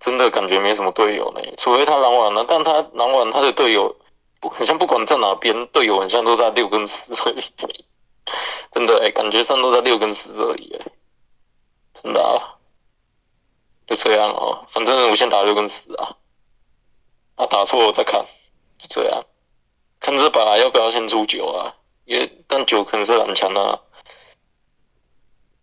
[0.00, 3.96] 真的感觉没什么队友呢，除非他狼完了，但他狼完他的队友
[4.40, 7.84] 不 好像不管在哪边，队友好像都在六跟四而已，
[8.72, 10.92] 真的哎、感觉上都在六跟四而已、欸。
[12.02, 12.54] 真的啊，
[13.86, 14.66] 就这样哦。
[14.70, 16.16] 反正我先打六跟四啊，
[17.36, 18.24] 啊打错我再看，
[18.78, 19.24] 就这样。
[20.00, 21.74] 看这把要不要先出九啊？
[22.04, 23.80] 因为但九可能是蓝枪啊。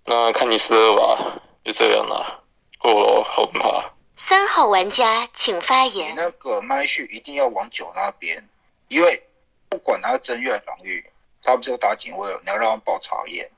[0.03, 2.41] 那看你十二吧，就这样啦。
[2.83, 3.93] 哦，好怕。
[4.17, 6.13] 三号玩家请发你言。
[6.15, 8.47] 那个麦序一定要往九那边，
[8.87, 9.27] 因为
[9.69, 11.03] 不管他正月防御，
[11.41, 13.51] 他不是有打警卫了，你要让他爆查验。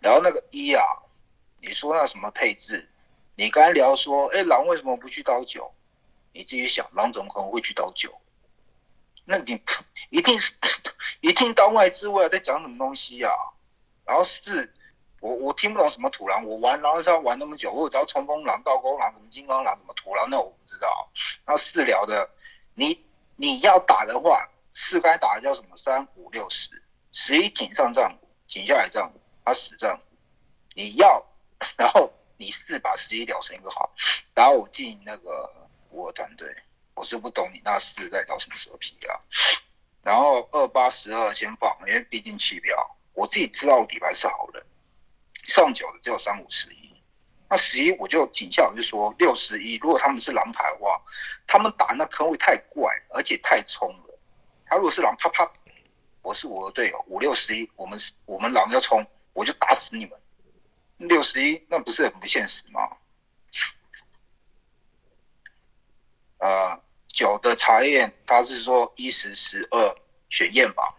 [0.00, 0.82] 然后那个一啊，
[1.60, 2.88] 你说那什么配置，
[3.34, 5.72] 你刚才聊说，哎，狼为什么不去刀九？
[6.32, 8.12] 你自己想，狼怎么可能会去刀九？
[9.24, 9.60] 那你
[10.10, 10.52] 一定是
[11.20, 13.32] 一定刀外之外在讲什么东西啊？
[14.04, 14.72] 然后四，
[15.20, 21.10] 我我听不懂什么土狼，我玩狼是要玩那么久，我只知道冲锋狼、倒钩狼、什么金刚狼、什么土狼，那我不知道。
[21.44, 22.30] 那四聊的，
[22.74, 23.04] 你
[23.36, 24.48] 你要打的话，
[24.80, 25.76] 四该打叫什么？
[25.76, 26.70] 三五六十，
[27.10, 30.16] 十一井上战五，井下来战五，他死战五。
[30.74, 31.26] 你要，
[31.76, 33.92] 然后你四把十一聊成一个好，
[34.34, 35.52] 打我进那个
[35.90, 36.54] 我团队，
[36.94, 39.18] 我是不懂你那四在聊什么蛇皮啊。
[40.02, 44.64] 然后二八十二先放，因为毕竟弃票，我自己知道底牌是好人，
[45.42, 46.94] 上九的只有三五十一。
[47.50, 51.02] 那十一我就警校我就说六十一，如果他们是狼牌的话，
[51.48, 54.07] 他们打那坑位太怪，而且太冲了。
[54.68, 55.50] 他如果是狼，啪啪，
[56.22, 60.20] 我是我的队友，五六十一，我们我们狼要冲，我就打死你们。
[60.98, 62.98] 六十一那不是很不现实吗？
[66.38, 69.96] 呃，九的查验，他是说一十十二
[70.28, 70.96] 选验吧？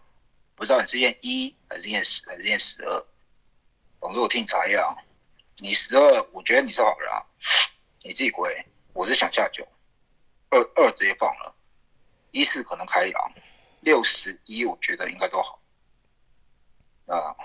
[0.56, 3.06] 不知道你是验一还是验十还是验十二？
[4.02, 4.96] 总之我替你查验啊。
[5.58, 7.22] 你十二，我觉得你是好人啊，
[8.02, 8.66] 你自己归。
[8.94, 9.68] 我是想下九，
[10.50, 11.54] 二二直接放了，
[12.32, 13.32] 一四可能开狼，
[13.82, 15.60] 六十一我觉得应该都好。
[17.08, 17.36] 啊，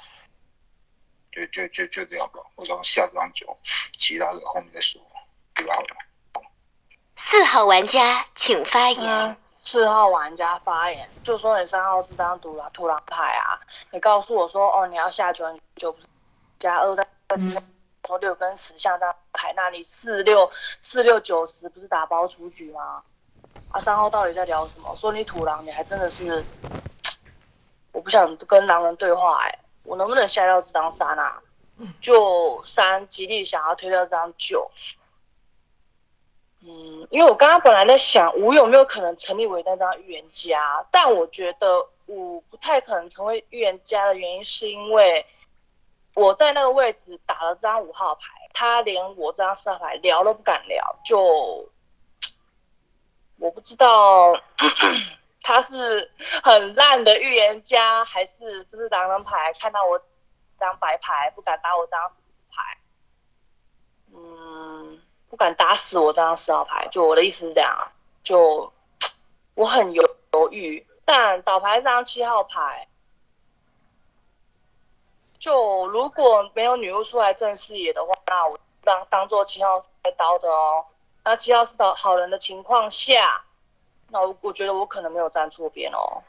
[1.33, 3.57] 就就就就这样吧，我刚下这张九，
[3.97, 5.01] 其他的后面再说，
[5.55, 5.75] 对吧？
[7.17, 9.37] 四号玩家请发言。
[9.67, 13.59] 四号玩家发言，就说你三号是张土狼土狼牌啊，
[13.91, 15.97] 你告诉我说哦，你要下九九
[16.59, 17.09] 加二在
[18.07, 23.03] 说六跟十像这样牌，那你四六四六九十不是打包出局吗？
[23.75, 24.95] 啊，三号到底在聊什么？
[24.95, 26.45] 说你土狼，你还真的是，
[27.91, 31.43] 我不想跟狼人对话哎，我能不能下掉这张三啊？
[32.01, 34.71] 就三极力想要推掉这张九。
[36.61, 45.27] 嗯，因为我刚刚本来在想五有没有可能成立为那张预言家，但我觉得五不太可能成为预言家的原因是因为
[46.15, 48.23] 我在那个位置打了张五号牌，
[48.53, 51.69] 他连我这张四号牌聊都不敢聊，就
[53.45, 54.33] 我不知道
[55.43, 56.11] 他是
[56.43, 60.01] 很烂的预言家，还是就是狼人牌看到我
[60.59, 62.11] 张白牌不敢打我张
[62.51, 62.79] 牌，
[64.15, 64.99] 嗯。
[65.29, 67.91] 不敢打死我这张四号牌，就我的意思是这样，
[68.23, 68.73] 就
[69.55, 70.87] 我很犹犹豫。
[71.05, 72.87] 但倒牌这张七号牌，
[75.41, 80.87] 就如果没有女巫出来正视野的话，那我当当做七号开刀的哦。
[81.25, 83.45] 那七号是好好人的情况下，
[84.11, 86.23] 那我我觉得我可能没有站错边哦。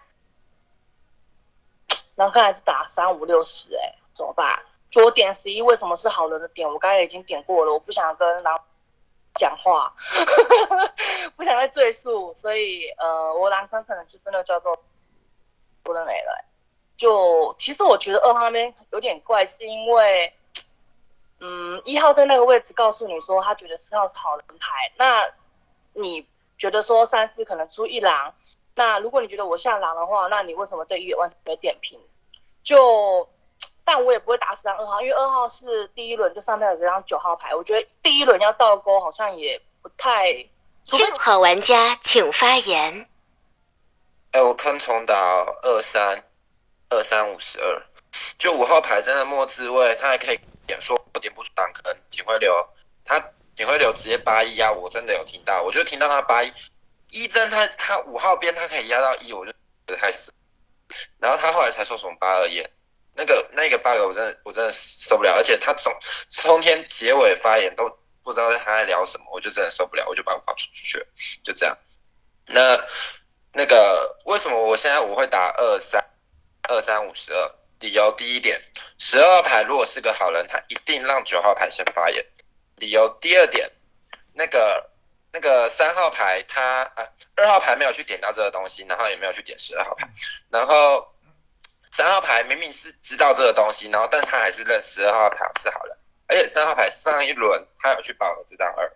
[2.16, 4.64] 然后看来是打三五六十，哎，怎么办？
[4.90, 6.68] 就我点十一，为什么是好人的点？
[6.68, 8.64] 我刚才已经点过了，我不想跟狼。
[9.38, 9.94] 讲话，
[11.36, 14.82] 不想再赘述，所以呃，我狼坑可能就真的叫做
[15.84, 16.46] 不能没了。
[16.96, 20.34] 就其实我觉得二号那边有点怪，是因为
[21.46, 25.24] 嗯一号在那个位置告诉你说他觉得四号是好人牌，那
[25.94, 26.28] 你
[26.58, 28.34] 觉得说三四可能出一狼，
[28.74, 32.00] 那如果你觉得我像狼的话，那你为什么对一完全没点评？
[32.64, 33.30] 就。
[33.88, 40.32] 但我也不会打死张二号，因为二号是第一轮就上面有这张九号牌，我觉得第一轮要倒钩好像也不太。
[40.32, 43.08] 六号玩家请发言。
[44.32, 45.14] 哎，我看重打
[45.62, 46.24] 二三
[46.90, 47.86] 二三五十二，
[48.40, 52.54] 就五号牌真的末置位，他还可以点说我点不出挡坑，警徽流
[53.06, 53.18] 他
[53.56, 56.54] 警徽流直接八一压，我真的有听到，我就听到他八一
[57.10, 59.58] 一针他他五号边他可以压到一，我就觉
[59.88, 60.34] 得太死，
[61.20, 62.70] 然后他后来才说什么八二验。
[63.18, 65.94] 那个那个 bug 我真的我真的受不了，而且他从
[66.28, 67.90] 从天结尾发言都
[68.22, 71.02] 不知道他在聊什么，我就真的受不了，我就把我跑出去，
[71.42, 71.78] 就这样。
[72.48, 72.78] 那
[73.54, 76.04] 那个为什么我现在我会打二三
[76.68, 77.56] 二三五十二？
[77.80, 78.62] 理由第一点，
[78.98, 82.26] 十二号牌如果是个好人，他一定让九号牌先发言。
[82.78, 83.72] 理由第二点，
[84.34, 84.90] 那个
[85.32, 90.08] 那个三号牌他啊二号牌没有去点到这个东西，然后也没有去点十二号牌，
[90.50, 91.12] 然后。
[91.92, 95.98] 三号牌明明是知道这个东西，然后但他还是认十二号牌是好人，
[96.28, 98.92] 而且三号牌上一轮他有去保这张二，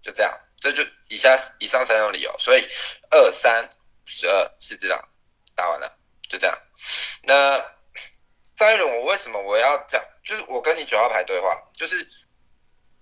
[0.00, 2.66] 就这样，这就以下以上三种理由，所以
[3.10, 3.68] 二三
[4.06, 5.08] 十二是这样
[5.54, 5.94] 打完了，
[6.26, 6.58] 就这样。
[7.20, 7.62] 那
[8.58, 12.08] 三轮我为什么我要讲，就是我跟你九号牌对话，就是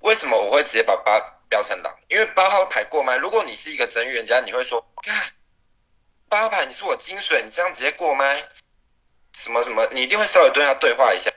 [0.01, 1.99] 为什么我会直接把八标成狼？
[2.09, 5.33] 因为八号牌过麦，如果你是一个真预言家，你会说，看
[6.29, 8.47] 八号牌你是我金水，你这样直接过麦。
[9.33, 11.31] 什么什么，你一定会稍微跟他对话一下，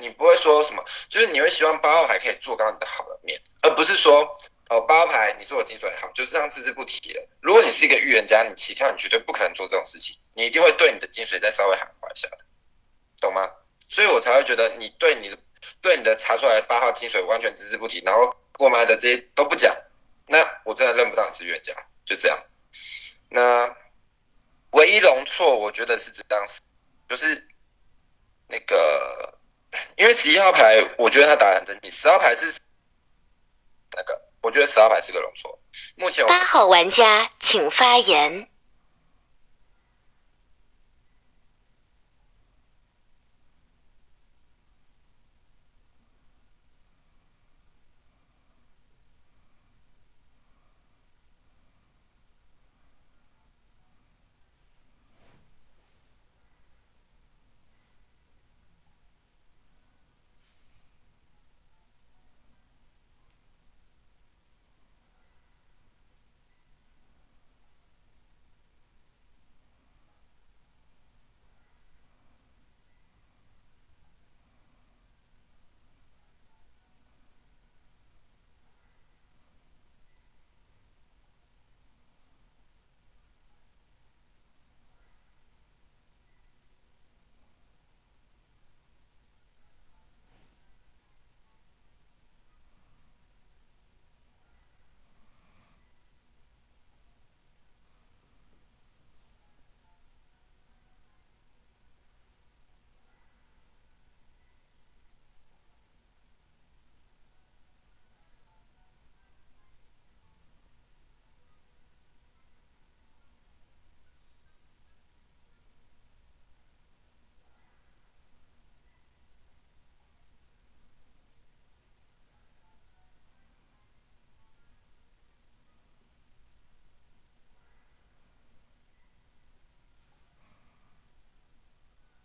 [0.00, 4.36] 你不会说什么，就是你会希望八号牌可以做到你的好的面，而不是说
[4.68, 7.28] 哦八号牌你是我金水好，就这样置之不提了。
[7.40, 12.38] 如果你是一个预言家，你起跳你绝对不可能做这种事情，你一定会对你的金水再稍微喊话一下的，
[13.20, 13.50] 懂吗？
[13.88, 15.38] 所以我才会觉得你对你的
[15.80, 19.76] 对你的查出来八号金水完全置之不提，然后过麦的这些都不讲，
[20.26, 21.72] 那我真的认不到你是预言家，
[22.04, 22.38] 就这样。
[23.28, 23.76] 那
[24.70, 26.60] 唯一容错，我觉得是这样子。
[27.08, 27.46] 就是
[28.48, 29.38] 那个，
[29.96, 31.90] 因为十一号牌，我觉得他打的很正经。
[31.90, 32.52] 十号牌是
[33.92, 35.56] 那个，我觉得十号牌是个容错。
[35.94, 38.48] 目前八号玩家请发言。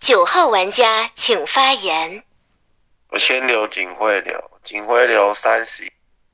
[0.02, 2.24] 九号玩家请发言。
[3.10, 5.84] 我先留警徽流，警徽流三十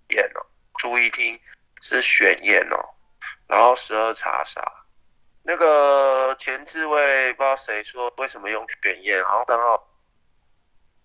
[0.08, 0.46] 验哦，
[0.78, 1.38] 注意听
[1.82, 2.80] 是选验哦，
[3.46, 4.62] 然后十二查杀。
[5.44, 9.90] 那个前置位不知道谁说为什么用选验，然后刚好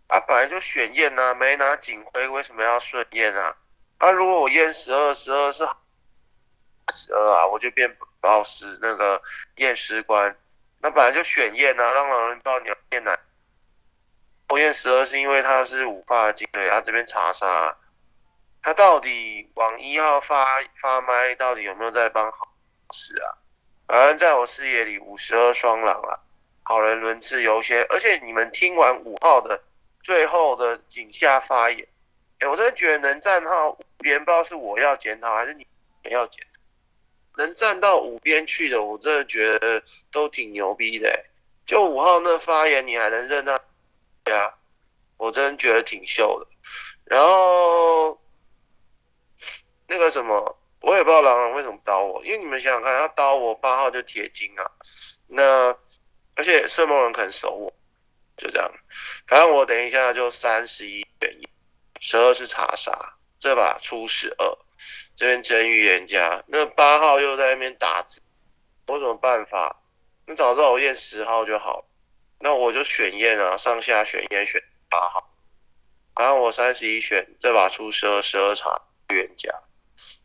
[0.07, 3.57] 啊本来就选验啊，没拿警徽为什么要顺验啊？
[3.99, 5.67] 啊如果我验十二，十二是
[6.95, 9.21] 十二啊，我就变老师那个
[9.57, 10.37] 验尸官，
[10.83, 13.17] 那本来就选验啊，让老人知道你要验哪。
[14.49, 17.77] 我验十二是因为他是五发的精髓，他这边查杀，
[18.61, 22.53] 他到底往一号发发麦，到底有没有在帮好
[22.91, 23.39] 事啊？
[23.87, 26.19] 反正在我视野里，五十二双狼啊，
[26.65, 27.87] 好人轮次优先。
[27.89, 29.63] 而且你们听完五号的
[30.03, 31.87] 最后的井下发言，
[32.41, 35.65] 哎，我真的觉得能站号别人，不知道是我要检讨还是你
[36.03, 36.45] 们要检。
[37.37, 41.25] 能站到五边去的，我真的觉得都挺牛逼的。
[41.67, 43.59] 就五号那发言，你还能认他？
[44.25, 44.55] 对啊，
[45.17, 46.47] 我真觉得挺秀的。
[47.05, 48.21] 然后
[49.87, 54.71] 那个什么，我也不知道狼人为什么刀我，因为你们想想看，他刀我八号就铁金啊。
[55.27, 55.77] 那
[56.35, 57.73] 而且圣梦人肯守我，
[58.37, 58.71] 就这样。
[59.27, 61.49] 反正我等一下就三十一选一，
[62.01, 64.59] 十二是查杀，这把出十二，
[65.17, 66.43] 这边真预言家。
[66.47, 68.21] 那八号又在那边打字，
[68.87, 69.77] 我有什么办法？
[70.27, 71.85] 你早知道我验十号就好。
[72.45, 74.61] 那我就选验啊，上下选验选
[74.91, 75.31] 八号，
[76.19, 79.49] 然后我三十一选这把出十二十二场预言家，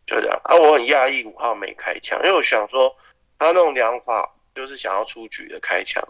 [0.08, 0.56] 就这样啊。
[0.56, 2.90] 我很讶异五号没开枪，因为我想说
[3.38, 6.04] 他那种两法就是想要出局的开枪，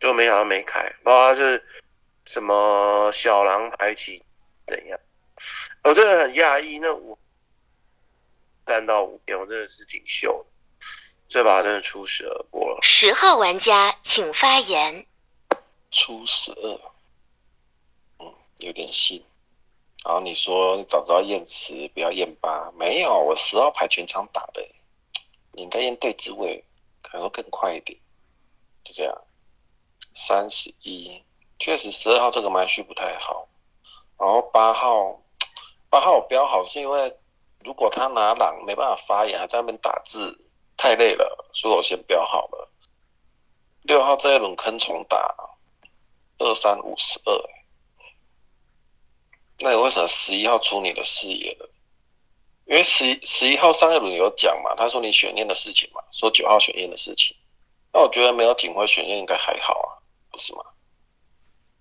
[0.00, 1.62] 就没想到没开，不知道他是
[2.24, 4.24] 什么小狼排起
[4.66, 4.98] 怎样。
[5.84, 7.18] 我真的很讶异，那五
[8.68, 10.86] 三到五边我真的是挺秀的，
[11.26, 12.78] 这把真的出十二过了。
[12.82, 15.06] 十号玩家请发言。
[15.90, 16.80] 出十二，
[18.18, 19.24] 嗯，有点信。
[20.04, 24.60] 然后你说你早知道验十，不要验八，没有，我十号牌全场打的，
[25.52, 26.62] 你应该验对置位，
[27.00, 27.98] 可能会更快一点。
[28.84, 29.18] 就这样，
[30.14, 31.22] 三十一，
[31.58, 33.48] 确实十二号这个麦序不太好。
[34.18, 35.22] 然后八号，
[35.88, 37.16] 八号我标好是因为
[37.68, 40.42] 如果他拿狼没办法发言，还在那边打字，
[40.78, 42.70] 太累了，所以我先标好了。
[43.82, 45.34] 六号这一轮坑重打。
[46.40, 47.50] 二三五十二，
[49.58, 51.68] 那你为什么十一号出你的视野了？
[52.64, 57.36] 因为十十一号上一轮有讲嘛，他说你选验的事情嘛，说九号选验的事情，
[57.92, 59.98] 那我觉得没有警徽选验应该还好啊，
[60.30, 60.62] 不是吗？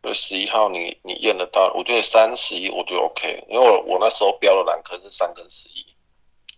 [0.02, 5.86] 所以十一号你你验得到，我觉得三十一我觉得 OK，因为我我那时候标的蓝坑是三跟十一，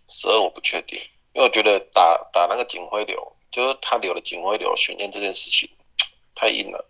[0.08, 0.98] 十二我不确定，
[1.32, 5.68] 因为我觉得打打那个警徽流，就是他留的警徽流选验这件事情
[6.34, 6.86] 太硬了。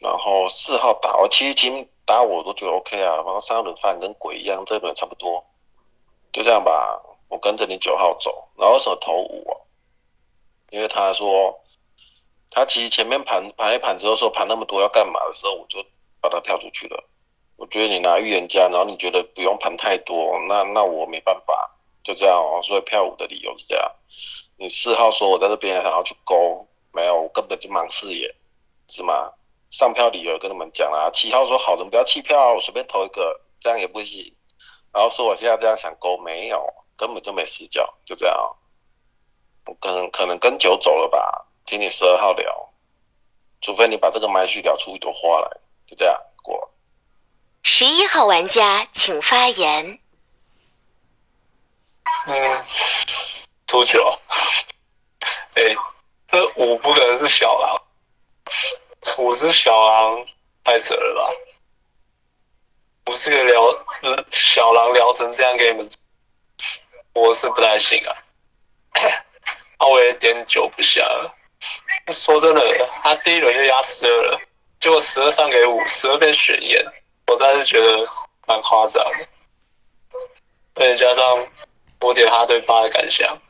[0.00, 3.16] 然后四号打我，其实金打我都觉得 OK 啊。
[3.16, 5.44] 然后三轮饭跟鬼一样，这轮差不多，
[6.32, 7.02] 就这样吧。
[7.28, 9.56] 我跟着你九号走，然后为什么投五啊？
[10.70, 11.58] 因为他说
[12.50, 15.84] 他其实前面盘盘一盘之后说盘那么多要干嘛的时候，我就
[16.20, 17.04] 把他跳出去了。
[17.56, 21.70] 我觉得你拿预言家，然后你觉得不用盘太多，那那我没办法，
[22.04, 22.60] 就这样哦。
[22.62, 23.92] 所以票五的理由是这样。
[24.58, 28.34] 你四号说我在这边想要去勾，没有，我根本就盲视野，
[28.88, 29.32] 是吗？
[29.70, 34.32] 上票理由跟他们讲啦，七号说好人不要弃票，我随便投一个，这样也不行。
[34.92, 36.66] 然后说我现在这样想勾，没有，
[36.96, 38.56] 根本就没死角，就这样。
[39.66, 42.70] 我可能可能跟九走了吧，听你十二号聊，
[43.60, 45.50] 除非你把这个麦序聊出一朵花来，
[45.88, 46.70] 就这样过。
[47.64, 49.98] 十一号玩家请发言。
[52.26, 52.64] 嗯，
[53.66, 54.16] 出九。
[55.56, 55.74] 哎，
[56.28, 57.82] 这五不可能是小狼。
[59.18, 60.24] 五是小狼，
[60.62, 61.36] 太扯了吧！
[63.06, 63.84] 五是个聊
[64.30, 65.90] 小狼聊成这样给你们，
[67.14, 68.14] 我是不太行啊。
[69.78, 71.34] 啊，我也点九不下了。
[72.12, 74.40] 说真的，他第一轮就压十二了，
[74.80, 76.84] 结果十二上给五，十二变悬验，
[77.26, 78.06] 我真是觉得
[78.46, 79.26] 蛮夸张的。
[80.74, 81.46] 再加上
[82.00, 83.40] 我点他对八的感想，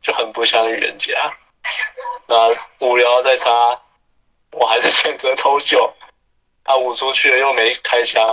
[0.00, 1.36] 就很不像预言家。
[2.26, 2.50] 那
[2.86, 3.80] 五聊再差。
[4.52, 5.92] 我还是选择偷九，
[6.64, 8.26] 他五出去了又没开枪，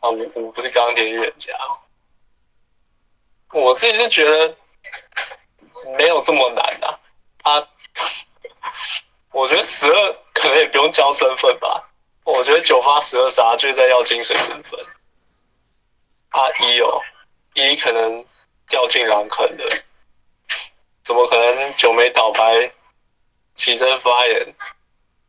[0.00, 1.52] 啊五五不是钢铁预言家，
[3.52, 4.56] 我自己是觉得
[5.96, 6.98] 没有这么难啊，
[7.42, 7.68] 啊，
[9.38, 11.88] 我觉得十二可能也不用交身份吧，
[12.24, 14.80] 我觉得九发十二杀就在要精神身份，
[16.30, 17.00] 啊一哦
[17.54, 18.24] 一可能
[18.68, 19.64] 掉进狼坑的，
[21.04, 22.68] 怎么可能九没倒牌
[23.54, 24.56] 起身发言？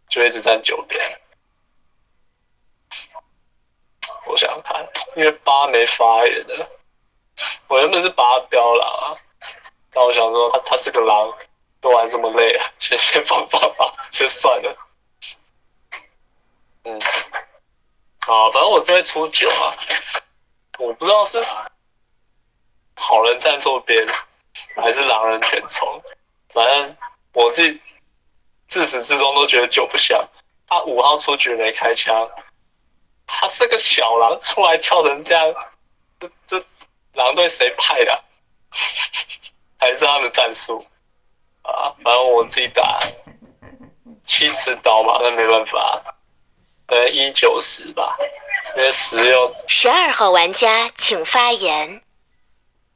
[0.07, 1.21] 就一直站九边。
[4.25, 4.83] 我想想看，
[5.15, 6.67] 因为八没发言的，
[7.67, 9.13] 我原本是八标狼啊，
[9.91, 11.31] 但我想说他他是个狼，
[11.81, 14.75] 都玩这么累啊，先 先放放吧，先算了。
[16.83, 16.99] 嗯，
[18.21, 19.75] 好，反正我这边出九啊，
[20.79, 21.43] 我不知道是
[22.95, 24.05] 好人站错边，
[24.75, 26.01] 还是狼人全冲，
[26.49, 26.97] 反正
[27.33, 27.81] 我自己
[28.67, 30.27] 自始至终都觉得九不像。
[30.67, 32.29] 他五号出局没开枪，
[33.25, 35.55] 他是个小狼出来跳成这样，
[36.19, 36.65] 这这
[37.13, 38.23] 狼队谁派的？
[39.79, 40.85] 还是他们战术
[41.61, 41.95] 啊？
[42.03, 42.99] 反正我自己打
[44.23, 46.15] 七十刀嘛，那没办法，
[46.87, 48.15] 呃一九十吧，
[48.75, 52.01] 因为十又十二号玩家请发言。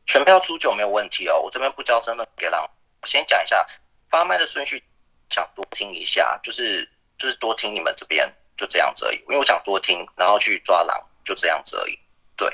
[0.06, 2.70] 全票出九没有问题哦，我这边不交身份给狼。
[3.02, 3.66] 我先讲一下
[4.10, 4.84] 发麦的顺序，
[5.30, 11.98] 想多听一下，就是就是多听你们这边就这样子而已，因为我想多听，然后去抓狼，就这样子而已。
[12.36, 12.50] 对，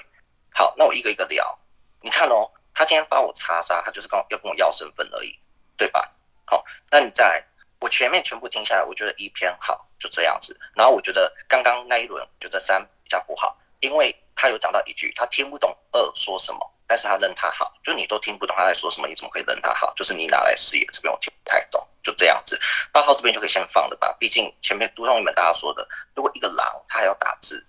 [0.54, 1.58] 好，那我一个一个聊。
[2.02, 5.38] 你看哦，他今天发我叉杀，他就是跟要跟我要身份而已，
[5.80, 6.12] 对吧？
[6.44, 7.46] 好，那你再来，
[7.80, 10.60] 我前面全部听下来，我觉得一偏好，就这样子。
[10.76, 16.60] 然后我觉得刚刚那一轮，觉得三比较不好，因为他有讲到一句，他听不懂二说什么。
[16.86, 19.94] 但是他认他好，就你都听不懂他在说什么，你怎么可以认他好？
[19.96, 22.60] 就是你拿来试野这边我听不太懂，就这样子。
[22.92, 27.64] 八号这边就可以先放了吧，毕竟前面都像你们大家说的，如果一个狼他还要打字，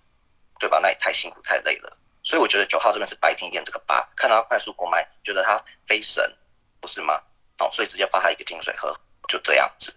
[0.58, 0.80] 对吧？
[0.82, 1.96] 那也太辛苦太累了。
[2.22, 6.34] 所以我觉得九号这边是白天验这个八，看到他快速过麦，觉得他飞神，
[6.80, 7.20] 不是吗？
[7.60, 8.98] 哦，所以直接发他一个金水喝，
[9.28, 9.96] 就这样子。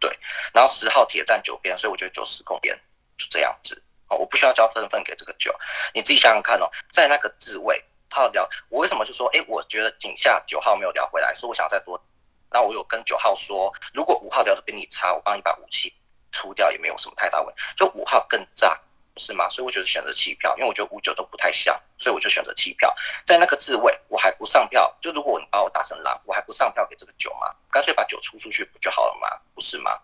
[0.00, 0.18] 对，
[0.52, 2.76] 然后十号铁站九边，所以我觉得九十公边
[3.16, 3.82] 就这样子。
[4.08, 5.54] 哦，我不需要交分分给这个九，
[5.94, 7.84] 你自己想想看哦，在那个字位。
[8.10, 12.00] 号聊，我为什么就说，哎，我觉得井下九号没有聊回来，所以我想再多。
[12.48, 15.92] 那我有跟九号说，如果五号聊的比你差，我帮你把武器
[16.30, 17.60] 出掉，也没有什么太大问题。
[17.76, 18.80] 就五号更炸，
[19.16, 19.48] 是吗？
[19.48, 22.94] 所以我觉得选择弃票，因为我觉得五九都不太像，所以我就选择弃票。
[23.26, 24.96] 在那个自位，我还不上票。
[25.00, 27.54] 就如果你把我打成狼，我还不上票给这个九吗？
[27.70, 29.28] 干脆把九出出去不就好了吗？
[29.54, 29.98] 不是吗？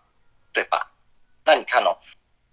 [0.53, 0.91] 对吧？
[1.43, 1.97] 那你看哦，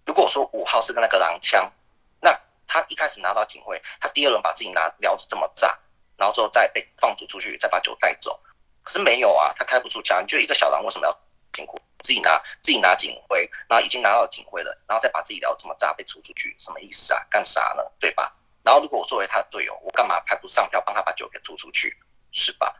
[0.06, 1.72] 如果我说五号是个那个狼枪，
[2.20, 2.38] 那。
[2.70, 5.78] 他一开始拿到警徽，他第二轮把自己拿聊得这么炸，
[6.18, 8.38] 然后之后再被放逐出去，再把酒带走。
[8.82, 11.18] 可是没有啊，他开不出枪，就一个小狼为什么要
[11.58, 17.26] 辛苦自己拿自己拿警徽，然后已经拿到警徽了，然后再把自己聊这么炸被出出去，什么意思啊？
[17.28, 17.82] 干啥呢？
[17.98, 18.32] 对吧？
[18.62, 21.96] 然后如果我作为他的队友，我干嘛还不上票帮他把酒给出出去？
[22.30, 22.76] 是吧？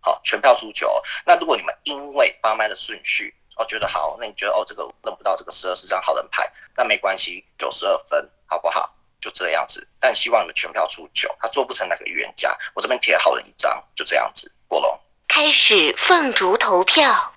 [0.00, 1.02] 好，全票出九。
[1.24, 8.94] 那如果你们因为发麦的顺序哦觉得好，那你觉得哦这个认不到这个十二是张好人牌，那没关系，九十二分好不好？
[9.18, 15.00] 就这样子，但希望你们全票出九，他做不成那个预言家，我这边贴好人一张，就这样子过龙。
[15.26, 17.33] 开始凤竹投票。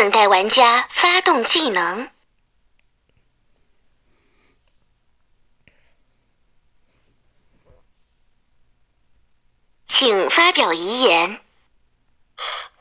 [0.00, 2.08] 等待玩家发动技能，
[9.86, 11.42] 请发表遗言。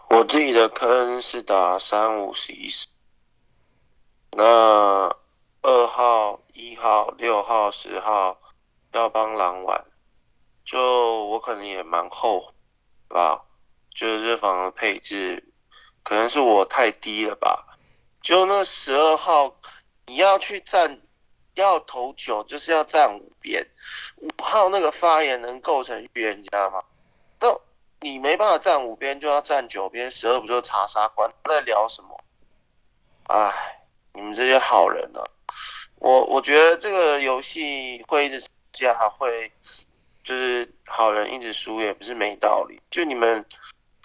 [0.10, 2.88] 我自己的坑是打三五十一十，
[4.32, 5.14] 那
[5.62, 8.40] 二号、一号、六号、十号
[8.94, 9.86] 要帮狼玩，
[10.64, 10.80] 就
[11.26, 12.54] 我可能也蛮后悔
[13.10, 13.44] 吧，
[13.94, 15.49] 就是这房的配置。
[16.10, 17.68] 可能是我太低了吧？
[18.20, 19.54] 就那十二号，
[20.08, 21.00] 你要去站，
[21.54, 23.64] 要投九，就是要站五边。
[24.16, 26.84] 五号那个发言能构成预言家吗？
[27.40, 27.56] 那
[28.00, 30.10] 你没办法站五边，就要站九边。
[30.10, 31.32] 十二不就查杀官？
[31.44, 32.20] 在聊什么？
[33.28, 33.80] 唉，
[34.14, 35.22] 你们这些好人啊！
[35.98, 39.52] 我我觉得这个游戏会一直加，会
[40.24, 42.82] 就是好人一直输，也不是没道理。
[42.90, 43.46] 就你们。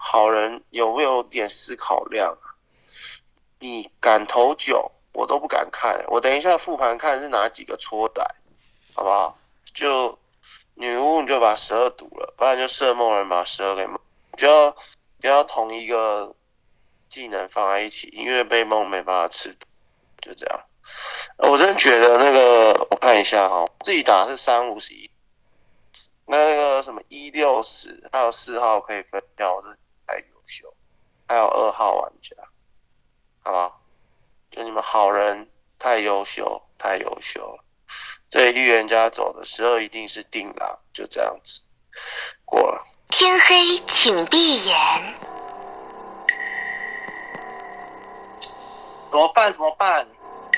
[0.06, 2.36] 好人有没有点思考量？
[3.58, 6.04] 你敢投九，我都不敢看。
[6.08, 8.22] 我等一下复盘看是哪几个戳仔，
[8.92, 9.38] 好不好？
[9.72, 10.18] 就
[10.74, 13.98] 女巫你就把十二赌了，不然就射梦人把十二给梦，
[14.32, 14.76] 不要
[15.22, 16.36] 不要同一个
[17.08, 19.56] 技能放在一起，因为被梦没办法吃，
[20.20, 20.60] 就这样。
[21.38, 25.10] 我真觉得那个我看一下哈，自己打是三五十一，
[26.26, 29.78] 那个什么一六十还有四号可以分票的。
[30.44, 30.74] 优秀，
[31.26, 32.36] 还有二号玩家，
[33.42, 33.72] 好吧，
[34.50, 37.64] 就你们好人太优秀，太优秀了。
[38.28, 41.62] 这一预言家走的时候一定是定了，就这样子
[42.44, 42.84] 过了。
[43.08, 45.14] 天黑请闭眼，
[49.10, 49.52] 怎么办？
[49.52, 50.06] 怎么办？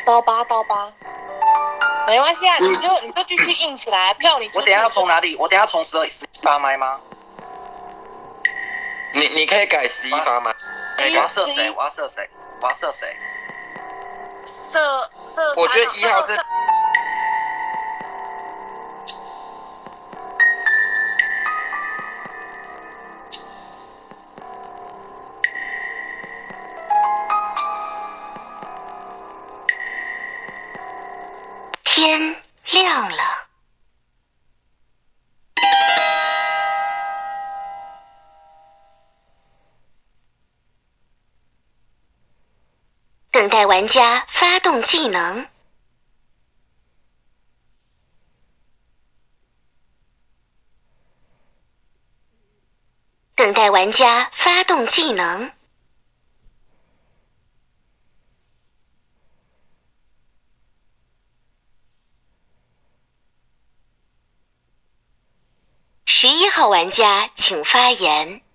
[0.04, 0.92] 刀疤刀疤，
[2.06, 5.36] 没关系啊，你就你就继续硬起来，票你我等下要从哪里？
[5.36, 7.00] 我等一下从十二十一发麦吗？
[9.14, 10.52] 你你可以改十一发吗？
[10.98, 11.70] 我要射谁？
[11.70, 12.28] 我要射谁？
[12.60, 13.16] 我要射谁？
[14.44, 14.78] 射
[15.34, 16.36] 射，我觉得一号是
[31.84, 32.36] 天
[32.70, 33.45] 亮了。
[43.46, 45.46] 等待玩家发动技能。
[53.36, 55.52] 等待玩家发动技能。
[66.04, 68.45] 十一号玩家请发言。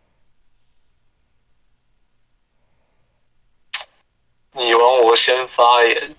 [4.54, 6.16] 你往我先发言，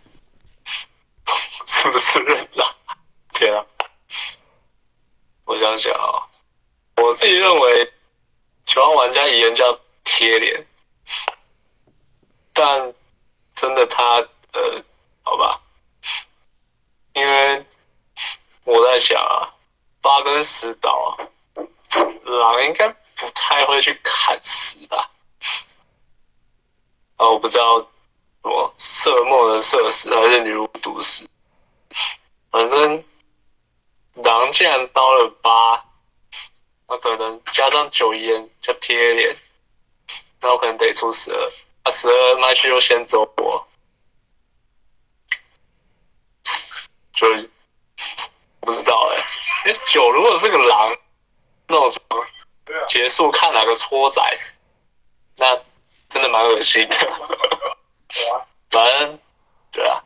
[1.67, 2.77] 是不是认了？
[3.35, 3.67] 天啊！
[5.45, 6.29] 我想想啊，
[6.97, 7.93] 我自己认为
[8.65, 10.67] 九号玩家遗言叫贴脸，
[12.55, 12.95] 但
[13.55, 14.83] 真的他呃，
[15.23, 15.61] 好吧，
[17.13, 17.65] 因为
[18.65, 19.55] 我在想啊，
[20.01, 21.19] 八跟十岛，
[22.25, 25.11] 狼应该不太会去砍十吧？
[27.17, 27.87] 啊，我不知道。
[28.43, 31.29] 什么色梦的射死还是女巫毒死？
[32.51, 33.05] 反正
[34.15, 35.85] 狼既然刀了八，
[36.89, 39.37] 那可能加上九烟加贴脸，
[40.41, 41.49] 那我可能得出十二。
[41.85, 43.67] 那，十二麦去又先走我，
[47.13, 47.27] 就
[48.61, 49.25] 不知道哎、
[49.67, 50.97] 因为九如果是个狼，
[51.69, 52.27] 那种什么
[52.87, 54.23] 结束看哪个搓仔，
[55.37, 55.57] 那
[56.09, 56.97] 真的蛮恶心的。
[58.71, 59.19] 反正
[59.71, 60.03] 对啊，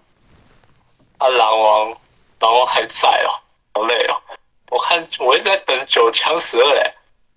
[1.19, 2.01] 啊狼王
[2.41, 3.31] 狼王还在哦，
[3.75, 4.23] 好累哦。
[4.69, 6.95] 我看我一直在等九枪十二哎，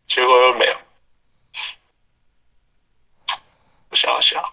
[0.07, 0.75] 结果又没有。
[3.89, 4.43] 我想想，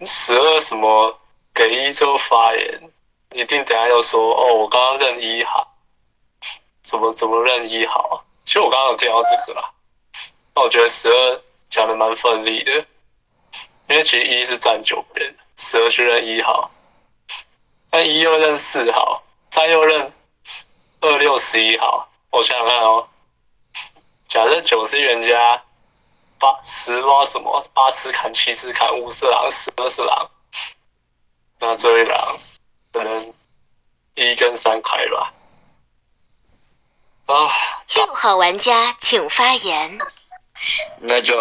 [0.00, 1.18] 十二什么
[1.52, 2.90] 给一之后发言，
[3.32, 5.76] 一定等下又说哦，我刚刚认一好，
[6.82, 8.24] 怎么怎么认一好？
[8.44, 9.72] 其实我刚刚有听到这个啦，
[10.54, 12.86] 那我觉得十二讲的蛮奋力的。
[13.90, 16.70] 因为其实一是站九边，十二去认一号，
[17.90, 20.12] 那一又认四号，三又认
[21.00, 22.08] 二六十一号。
[22.30, 23.08] 我想想看哦，
[24.28, 25.60] 假设九是冤家，
[26.38, 30.30] 八十不知道什么，八是砍，七是砍，五是狼，十二是狼，
[31.58, 32.38] 那这一狼
[32.92, 33.34] 可能
[34.14, 35.34] 一跟三开吧。
[37.26, 37.50] 啊，
[37.96, 39.98] 六号玩家请发言。
[41.00, 41.34] 那就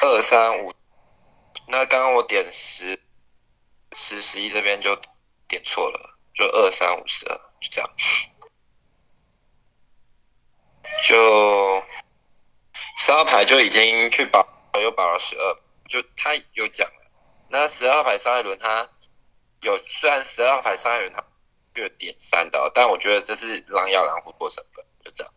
[0.00, 0.74] 二三五。
[1.68, 3.00] 那刚刚我点十
[3.94, 4.96] 十十一这边就
[5.48, 7.90] 点错了，就二三五十二，就这样。
[11.02, 11.82] 就
[12.96, 14.46] 十二排就已经去保
[14.80, 17.10] 又保了十二，就他有讲了。
[17.48, 18.88] 那十二排上一轮他
[19.60, 21.24] 有，虽然十二排上一轮他
[21.74, 25.32] 就点三刀，但我觉得这是狼咬狼虎过身份，就这样。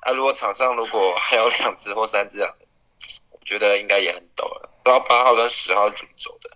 [0.00, 2.54] 啊，如果场上如果还有两只或三只狼，
[3.44, 4.68] 觉得应该也很抖了。
[4.82, 6.50] 不知道八号跟十号怎么走的，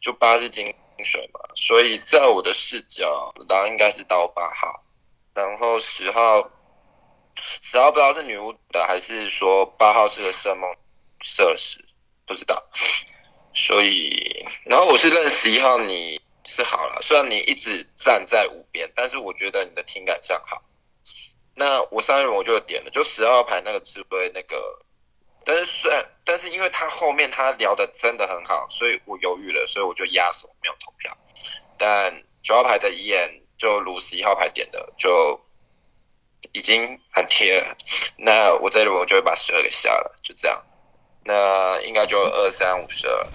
[0.00, 0.64] 就八是金
[1.04, 4.82] 水嘛，所以在我的视角，答案应该是刀八号，
[5.34, 6.50] 然后十号，
[7.60, 10.74] 十号不知道是女巫的还是说八号是个色梦
[11.20, 11.78] 射死，
[12.24, 12.70] 不知道。
[13.54, 20.62] 所以，然后我是认十一号你是好了，虽然你一直站在五边，但是我觉得你的听感上好。
[21.54, 24.56] 那我上一轮我就点了，就十二牌那个智慧那个。
[25.48, 31.10] 但是虽然，但是因为他后面他聊的真的很好，所以我犹豫了，所以我就压手没有投票。
[31.78, 35.40] 但九号牌的遗言就如十一号牌点的，就
[36.52, 37.74] 已经很贴了。
[38.18, 40.62] 那我这里我就会把十二给下了，就这样。
[41.24, 43.26] 那应该就二三五十二，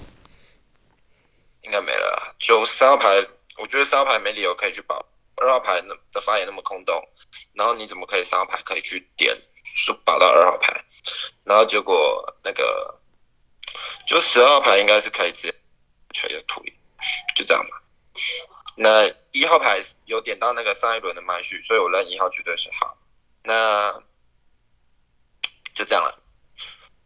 [1.64, 2.36] 应该没了。
[2.38, 3.10] 就三号牌，
[3.58, 5.04] 我觉得三号牌没理由可以去保。
[5.38, 7.10] 二号牌那的发言那么空洞，
[7.54, 9.36] 然后你怎么可以三号牌可以去点，
[9.88, 10.86] 就保到二号牌？
[11.44, 13.00] 然后结果那个，
[14.08, 15.56] 就十二牌应该是可以直接
[16.14, 16.74] 全有处理，
[17.36, 17.82] 就这样吧。
[18.76, 22.98] 那一号牌有点到那个上一轮的麦序，所以我认一号绝对是好。
[23.44, 24.02] 那
[25.76, 26.20] 就这样了，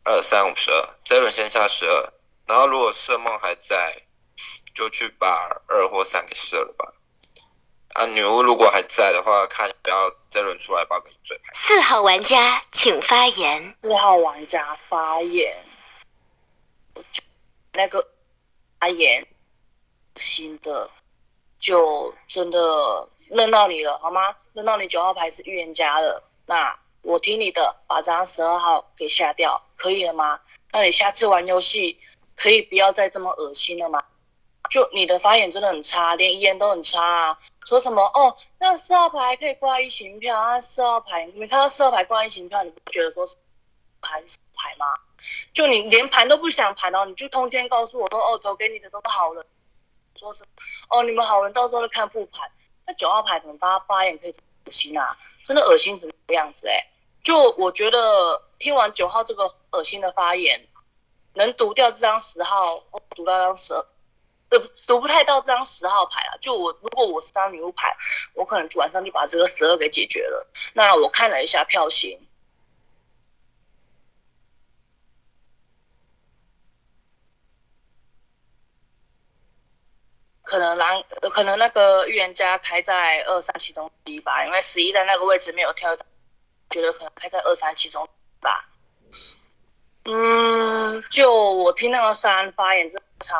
[0.03, 2.13] 二三五十二，这一轮先下十二，
[2.45, 4.03] 然后如果色梦还在，
[4.75, 6.93] 就去把二或三给射了吧。
[7.95, 11.51] 啊，女巫如果还在的话，看不要这轮出来八个饮水牌。
[11.55, 13.75] 四号玩家请发言。
[13.81, 15.51] 四号玩家发言，
[17.73, 18.07] 那个
[18.79, 19.25] 发言
[20.15, 20.87] 新的
[21.57, 24.35] 就真的认到你了，好吗？
[24.53, 30.39] 认到你九号牌是预言家了，那我听你的，把这张十二号给下掉，可以了吗？
[30.71, 31.99] 那你下次玩游戏
[32.35, 34.03] 可以不要再这么恶心了吗？
[34.69, 37.39] 就你的发言真的很差，连遗言都很差啊！
[37.65, 40.61] 说什么哦，那四号牌可以挂一行票啊？
[40.61, 43.27] 四号牌，你看到四号牌挂一行票，你不觉得说
[44.01, 44.85] 牌是牌吗？
[45.51, 49.45] 就你连盘都不想盘哦，你就通天告诉我说哦，投给你的都是好人，
[50.15, 50.43] 说是
[50.89, 52.49] 哦，你们好人到时候都看复盘。
[52.85, 56.87] 那九号牌可能发发言可以恶心啊，真的恶心成这样子哎！
[57.23, 60.65] 就我觉得听完九号这个恶心的发言，
[61.33, 63.85] 能读掉这张十号，或读到张十二。
[64.49, 66.37] 读读不太到这张十号牌了。
[66.39, 67.95] 就我如果我是张女巫牌，
[68.33, 70.47] 我可能晚上就把这个十二给解决了。
[70.73, 72.27] 那我看了一下票型，
[80.43, 85.95] 可能蓝可能那个预言家开在二三其中一吧，因为十一在那个位置没有跳，
[86.69, 88.07] 觉得可能开在二三其中
[88.39, 88.69] 吧。
[90.09, 93.37] 嗯，就我听那个三发言正常，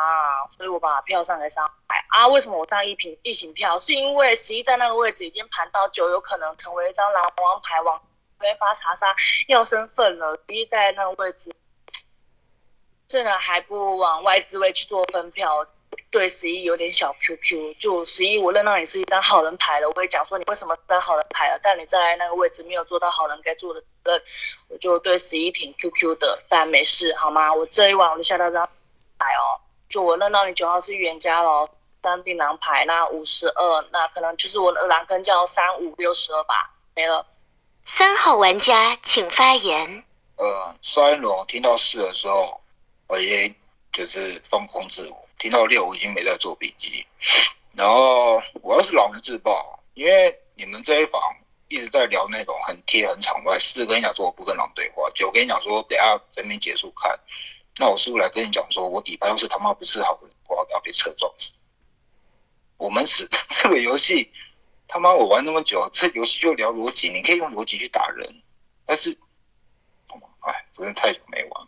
[0.51, 1.65] 所以我把票上给三
[2.09, 2.27] 啊。
[2.27, 3.79] 为什么我上一瓶一行票？
[3.79, 8.01] 是因为十一在那个位置已经盘到九，有可能成为一张狼王牌，往
[8.41, 9.15] 没发查杀
[9.47, 10.37] 要身份了。
[10.49, 11.55] 十一在那个位置，
[13.07, 15.65] 这呢还不往外置位去做分票，
[16.17, 17.77] 对十一有点小 QQ。
[17.77, 23.83] 就十一，我认到你是一张好人牌了，我也讲说你为什么当好人牌了，但你在那个位置没有做到好人该做的。
[24.67, 27.53] 我就对十一挺 QQ 的，但没事好吗？
[27.53, 28.67] 我这一晚我就下到张
[29.19, 31.69] 牌哦，就我认到你九号是预言家喽，
[32.01, 37.27] 三定狼牌，那五十二，那可能就是我的狼根叫三五六十二吧，没了。
[37.85, 40.03] 三号玩家请发言。
[40.37, 42.59] 呃，上一轮我听到四的时候，
[43.07, 43.53] 我也
[43.97, 47.05] 就是放空自我，听到六我已经没在做笔记，
[47.73, 51.21] 然后我要是老实自爆，因为你们这一房。
[51.69, 57.19] 一直在聊那种很贴很场外，四跟你讲说我不跟狼对话，九跟你讲说等下整边结束看，
[57.77, 61.51] 那我是不是来跟你讲说我底牌要是他妈不是好人，我要被车撞死？
[62.77, 63.27] 我们是
[63.61, 64.31] 这个游戏，
[64.87, 68.41] 他妈我玩那么久，这游戏就聊逻辑，你可以用逻辑去打人，
[68.85, 69.17] 但是，
[70.47, 71.67] 哎，真的太久没玩。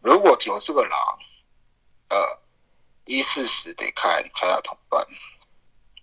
[0.00, 1.18] 如果九是个狼，
[2.08, 2.38] 呃，
[3.04, 5.06] 一四十得开开下同伴，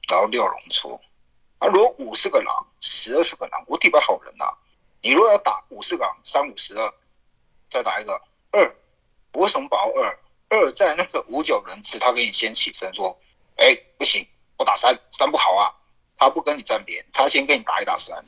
[0.09, 0.99] 然后六龙出。
[1.59, 4.45] 啊，如果五是个狼，十二是个狼，我底牌好人呐。
[5.01, 6.93] 你如果要打五是个狼，三五十二，
[7.69, 8.75] 再打一个二，
[9.33, 10.19] 我为什么保二？
[10.49, 13.19] 二在那个五九人次，他给你先起身说，
[13.55, 14.27] 哎，不行，
[14.57, 15.73] 我打三，三不好啊。
[16.17, 18.23] 他不跟你站边，他先给你打一打三，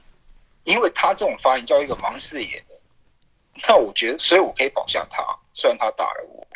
[0.63, 2.82] 因为他这种发言叫一个盲视野的。
[3.67, 5.23] 那我觉得，所以我可以保下他，
[5.53, 6.47] 虽然他打了我。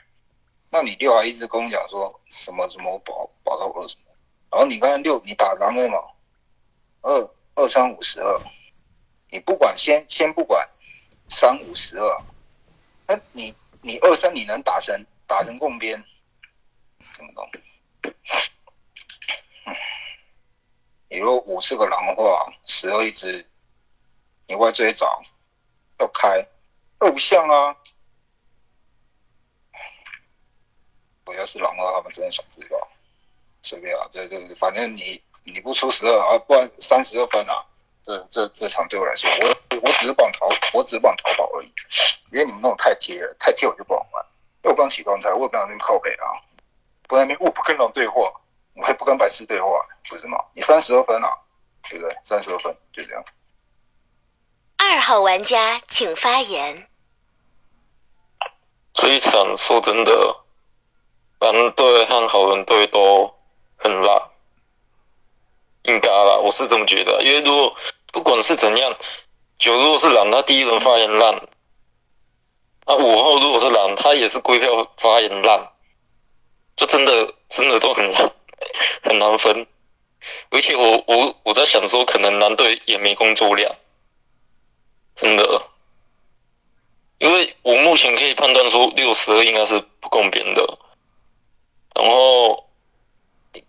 [0.73, 4.15] 那你六还一直跟我讲说什么什么保保到二什么，
[4.49, 6.15] 然后你刚才六你打狼什么？
[7.01, 8.41] 二二三五十二，
[9.29, 10.69] 你不管先先不管
[11.27, 12.23] 三五十二，
[13.05, 16.01] 那你你二三你能打成打成共边，
[17.17, 17.51] 听不懂？
[21.09, 23.45] 你如果五是个狼的话，十二一只，
[24.47, 25.21] 你外追找
[25.99, 26.47] 要开
[26.99, 27.75] 二不像啊。
[31.31, 32.87] 我要是狼的话，他们真的想知道，
[33.63, 35.21] 随便啊，这这反正你。
[35.43, 37.65] 你不出十二啊，不然三十二分啊！
[38.03, 41.73] 这这这场对我来说，我我只是帮淘，我只是帮淘宝而已。
[42.31, 44.23] 因为你们那种太贴了，太贴我就不好玩。
[44.63, 46.37] 因为我刚起状态，我也不想那边靠北啊，
[47.07, 48.31] 不那边我不跟人对话，
[48.75, 49.67] 我还不跟白痴对话，
[50.07, 50.37] 不是吗？
[50.53, 51.33] 你三十二分啊，
[51.89, 52.15] 对不对？
[52.21, 53.25] 三十二分就这样。
[54.77, 56.87] 二号玩家请发言。
[58.93, 60.35] 这一场说真的，
[61.41, 63.33] 蓝队和好人队都
[63.77, 64.21] 很烂。
[65.83, 67.19] 应该啦，我是这么觉得。
[67.23, 67.75] 因为如果
[68.13, 68.95] 不管是怎样，
[69.57, 71.35] 九如果是狼，他第一轮发言烂；
[72.85, 75.71] 那五号如果是狼，他也是归票发言烂，
[76.77, 78.13] 就真的真的都很
[79.01, 79.65] 很难分。
[80.51, 83.75] 而且我我我在想说，可能蓝队也没工作量，
[85.15, 85.63] 真的。
[87.17, 90.77] 因为我目前可以判断出六十二应该是不公平的，
[92.01, 92.65] 然后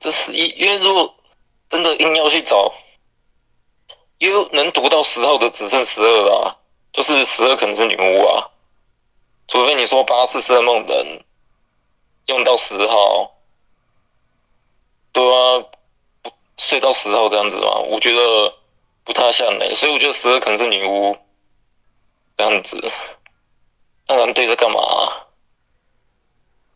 [0.00, 1.14] 这十一，因为如果
[1.68, 2.72] 真的硬要去找，
[4.16, 6.56] 因为能读到十号的只剩十二啦，
[6.94, 8.48] 就是十二可能是女巫啊，
[9.48, 11.24] 除非你说八是色梦人
[12.26, 13.34] 用到十号，
[15.12, 15.66] 对啊，
[16.22, 18.54] 不睡到十号这样子嘛，我觉得
[19.04, 21.18] 不太像嘞、所以我觉得十二可能是女巫
[22.38, 22.90] 这样子。
[24.08, 24.80] 那蓝队在干嘛、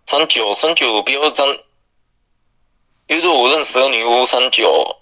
[0.07, 1.59] 三九三九不要这样，
[3.09, 4.97] 因为如我认识的女巫三九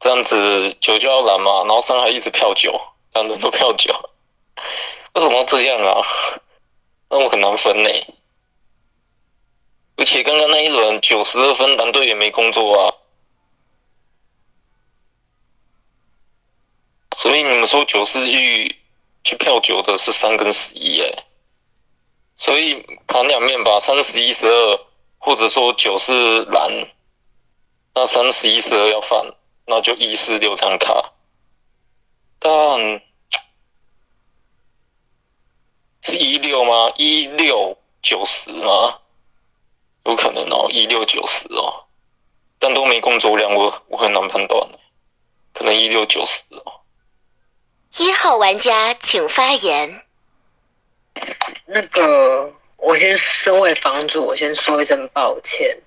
[0.00, 2.80] 这样子九就要蓝嘛，然后三还一直票九，
[3.12, 3.92] 这样子都票九，
[5.14, 6.00] 为什么要这样啊？
[7.08, 7.90] 那我很难分呢、
[9.96, 12.94] 而且刚刚那一轮九十二分，蓝队也没工作啊。
[17.16, 18.76] 所以你们说九四玉
[19.24, 21.25] 去票九的是三跟十一哎，
[22.38, 22.74] 所以
[23.06, 24.80] 盘两面吧，三十一十二，
[25.18, 26.70] 或者说九是蓝，
[27.94, 29.34] 那三十一十二要放，
[29.64, 31.12] 那就一四六张卡。
[32.38, 33.00] 但
[36.02, 36.92] 是一六吗？
[36.96, 38.98] 一六九十吗？
[40.04, 41.86] 有可能哦，一六九十哦，
[42.58, 44.68] 但都没工作量，我我很难判断，
[45.54, 46.80] 可能一六九十哦。
[47.98, 50.05] 一号玩家请发言。
[51.66, 55.78] 那个，我先身为房主，我先说一声抱歉。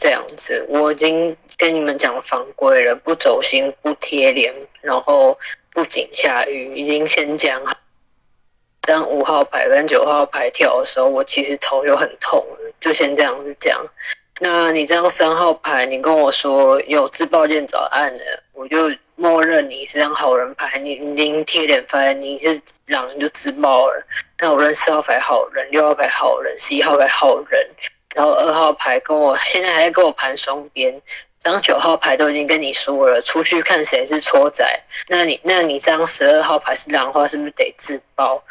[0.00, 5.36] 这样子，我已经跟你们讲房规了，不走心，不贴脸，然后
[5.72, 7.76] 不仅下雨，已经先讲好。
[8.80, 12.46] 这样五号牌跟九号牌跳的时候，我其实头就很痛，
[12.80, 13.84] 就先这样子讲。
[14.38, 18.88] 那你这样三号牌，你跟我说有自爆键早按的，我就
[19.20, 24.06] 默认你是张好人牌，你你贴脸牌，你是狼你就自爆了。
[24.38, 27.68] 那我认四号牌好人，六号牌好人，十一号牌好人，
[28.14, 31.02] 然后二号牌跟我现在还在跟我盘双边，
[31.40, 34.64] 张九号牌都已经跟你说了，出去看谁是戳仔。
[35.08, 38.44] 那你那你张十二号牌是狼的话，是不是得自爆？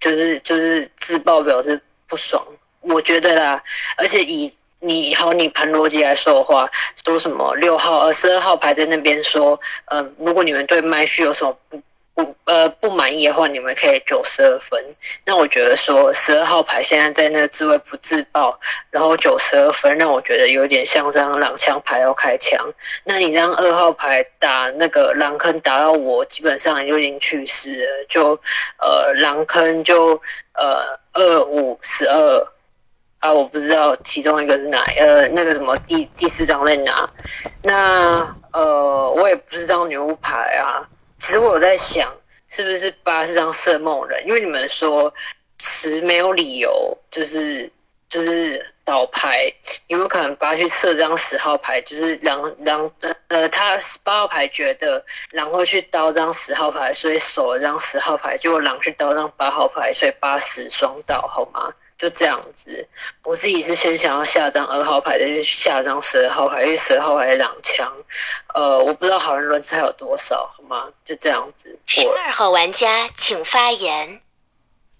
[0.00, 2.44] 就是就是自爆表示不爽，
[2.80, 3.62] 我觉得啦，
[3.96, 6.70] 而且以你好，你盘逻辑来说的话，
[7.04, 11.82] 说什么六号呃十二号牌在那边说，嗯、如果你们对麦序有什么不
[12.14, 14.80] 不呃不满意的话，你们可以九十二分。
[15.24, 18.56] 那我觉得说十二号牌现在在那个自卫不自爆，
[18.90, 22.72] 然后九十二分，让我觉得有点像张狼枪牌要开枪。
[23.02, 28.40] 那你这张二号牌打那个狼坑打到我，基本上就已经去世了，就
[28.78, 30.22] 呃狼坑就
[30.52, 32.48] 呃二五十二。
[33.20, 37.10] 啊，我不知道其中一个是哪呃那个什么第第四张在哪，
[37.62, 40.88] 那呃我也不知道女巫牌啊。
[41.18, 42.14] 其实我在想，
[42.48, 44.24] 是不是八是张色梦人？
[44.24, 45.12] 因为你们说
[45.58, 47.68] 十没有理由，就是
[48.08, 49.52] 就是倒牌，
[49.88, 51.80] 有没有可能八去测这张十号牌？
[51.80, 52.88] 就是狼狼
[53.26, 61.74] 呃他八号牌觉得狼会去刀张十号牌，所以守了张十号牌，结果狼去刀张八号牌，所以八十双倒，好吗？
[61.98, 62.88] 就这样子，
[63.24, 67.92] 我自己是先想要下张二号牌，再去下张十二号牌，因为十二号牌是两枪。
[68.54, 70.92] 呃，我不知道好人轮次还有多少，好吗？
[71.04, 71.76] 就这样子。
[71.86, 74.22] 十二号玩家请发言。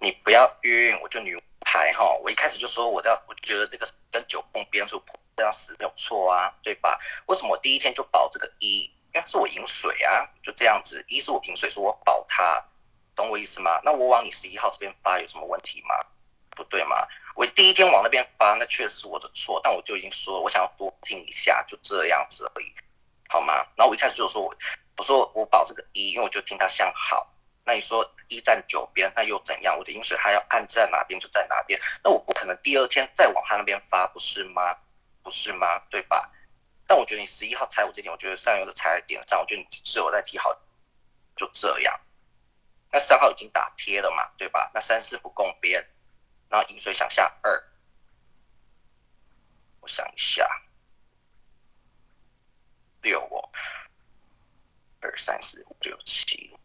[0.01, 2.05] 你不要晕，我就女牌哈。
[2.23, 5.01] 我一开始就说我要，我就觉得这个跟九碰边数
[5.37, 6.99] 这样十没有错啊，对吧？
[7.27, 8.91] 为什么我第一天就保这个一？
[9.15, 11.05] 因为是我饮水啊，就这样子。
[11.09, 12.65] 一是我饮水，说我保它，
[13.15, 13.81] 懂我意思吗？
[13.85, 15.95] 那我往你十一号这边发有什么问题吗？
[16.63, 17.07] 不对吗？
[17.35, 22.75] 我第一天往那边发，那确实是我的错，但我就已经说了，我想要多听一下，就这样子而已，
[23.29, 23.67] 好吗？
[23.77, 24.55] 然后我一开始就说我，
[24.97, 27.33] 我说我保这个一，因为我就听他相好。
[27.65, 29.77] 那你说一站九边，那又怎样？
[29.79, 34.77] 我的饮水还要按在哪边就在哪边，那我不可能第二天再往他那边发，不是吗？
[35.23, 35.79] 不是吗？
[35.91, 36.33] 对吧？
[36.87, 40.57] 但我觉得你十一号踩我这点，我觉得上游的踩点上，我觉得你是有在提好，
[41.37, 42.01] 就这样。
[42.91, 44.71] 那三号已经打贴了嘛，对吧？
[44.73, 45.87] 那三四不共边。
[46.49, 47.63] 然后饮水想下二，
[49.81, 50.49] 我想一下，
[53.03, 53.51] 六哦，
[55.01, 56.57] 二三四五六七，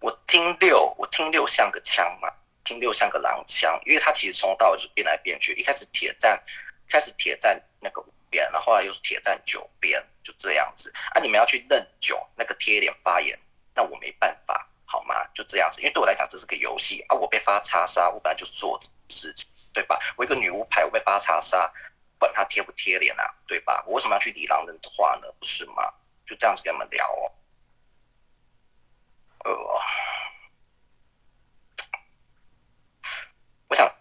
[0.00, 2.32] 我听六，我听六像个枪嘛，
[2.64, 6.42] 听六像个狼枪，因为它其实从头到尾就变来变去，一开始铁站，
[6.88, 11.20] 开始铁站那个五边，然后后来又是铁站九边，就这样子啊。
[11.20, 13.36] 你们要去认九那个贴脸发言，
[13.74, 14.68] 那我没办法。
[14.86, 15.26] 好吗？
[15.34, 17.16] 就这样子，因为对我来讲这是个游戏啊。
[17.16, 18.78] 我被发查杀，我本来就是做
[19.08, 19.98] 事情，对吧？
[20.16, 21.70] 我一个女巫牌，我被发查杀，
[22.18, 23.84] 管他贴不贴脸啊，对吧？
[23.86, 25.26] 我为什么要去理狼人的话呢？
[25.38, 25.92] 不是吗？
[26.24, 27.32] 就这样子跟你们聊哦。
[29.44, 29.80] 呃，
[33.68, 33.92] 我想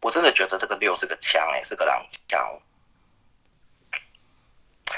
[0.00, 2.60] 我真的觉得这个六是个枪哎、是个狼枪。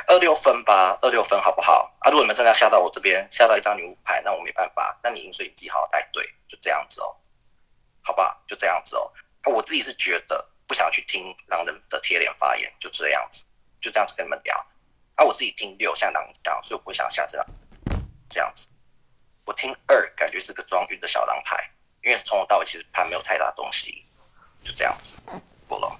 [0.06, 1.94] 二六分吧，二六分好不好？
[2.00, 7.16] 啊，如果你们真的要下到我这边，下到一张女巫牌，那我没办法，那你饮水机好好带队，就这样子哦，
[8.02, 9.10] 好吧，就这样子哦。
[9.42, 13.44] 啊，我自己是觉得不想去听狼人的贴脸发言，就这样子，
[13.80, 14.56] 就这样子跟你们聊。
[15.16, 17.46] 啊，我自己听六像狼这样，所以我不想下这样
[18.28, 18.68] 这样子。
[19.44, 21.70] 我听二感觉是个装晕的小狼牌，
[22.02, 24.04] 因为从头到尾其实盘没有太大东西，
[24.62, 25.16] 就这样子，
[25.68, 25.96] 过了，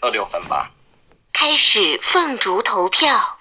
[0.00, 0.72] 二六分吧。
[1.32, 3.38] 开始凤竹投票。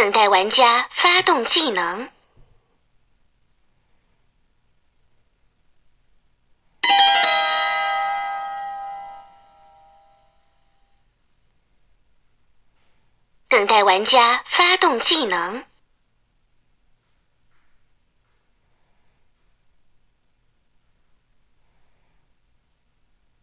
[0.00, 2.10] 等待玩家发动技能。
[13.48, 15.66] 等待玩家发动技能。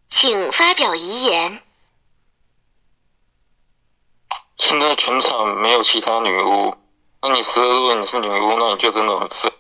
[0.10, 1.67] 请发表遗言。
[4.58, 6.76] 现在全场没有其他女巫，
[7.22, 9.52] 那你十二如果你是女巫，那你就真的很废。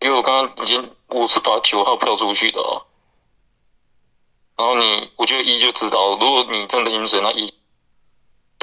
[0.00, 2.86] 因为我刚刚已经我是把九号票出去的哦，
[4.56, 7.52] 然后你我觉得一就知道，如果你真的阴水，那一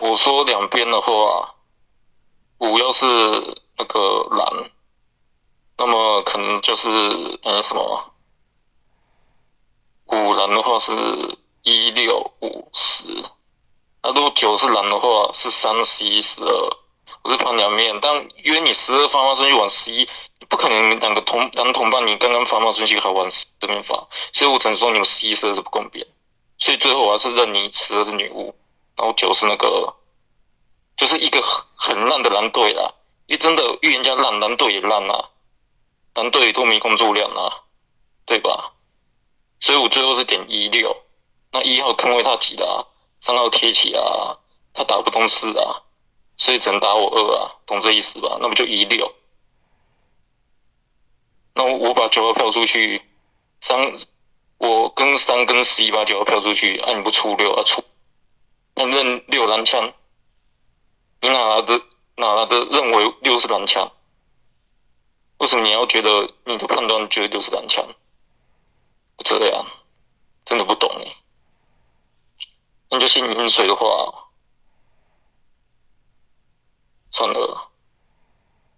[0.01, 1.55] 我说两边的话，
[2.57, 3.05] 五要是
[3.77, 4.71] 那个蓝，
[5.77, 6.89] 那么可能就是
[7.43, 8.13] 嗯什么，
[10.07, 10.91] 五蓝的话是
[11.63, 13.03] 一六五十。
[14.05, 16.77] 那如果九是蓝的话，是三十一、十二，
[17.23, 17.99] 我是盘两面。
[17.99, 20.07] 但因为你十二发发顺序往十一，
[20.39, 23.27] 你不可能两个同两同伴，你刚刚发发顺序还往
[23.59, 23.95] 这边发，
[24.31, 26.05] 所以我只能说你们十一、十二是不公平。
[26.59, 28.53] 所以最后我还是认你十二是女巫，
[28.95, 29.95] 然后九是那个，
[30.97, 32.93] 就是一个很很烂的蓝队啦。
[33.25, 35.29] 因为真的预言家烂，蓝队也烂啊，
[36.13, 37.63] 蓝队都没工作量啊，
[38.27, 38.73] 对吧？
[39.61, 40.95] 所以我最后是点一六，
[41.51, 42.85] 那一号坑位他挤的啊。
[43.25, 44.37] 三号贴起啊，
[44.71, 45.81] 他打不动四啊，
[46.37, 48.37] 所以只能打我二啊，懂这意思吧？
[48.39, 49.11] 那不就一六？
[51.55, 53.01] 那我把九号票出去，
[53.61, 53.97] 三
[54.59, 57.83] 我跟三跟十一把九号票出去，啊你不出六啊出，
[58.75, 59.91] 那认六蓝枪，
[61.21, 61.81] 你哪来的
[62.17, 63.91] 哪来的认为六是蓝枪？
[65.39, 67.87] 为什么你要觉得你的判断觉得六是蓝枪？
[69.23, 69.65] 这样
[70.45, 71.11] 真的不懂你
[72.89, 72.95] 你。
[72.95, 74.29] 那就信饮水的话，
[77.11, 77.69] 算了，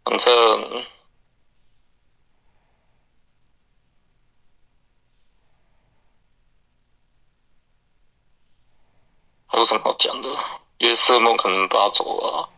[0.04, 0.86] 反正
[9.46, 10.30] 还有什么好讲的？
[10.80, 12.50] 约瑟梦可能扒走啊，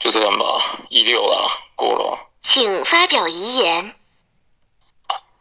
[0.00, 2.30] 就这样吧，一六啊，过了。
[2.42, 3.94] 请发表遗言。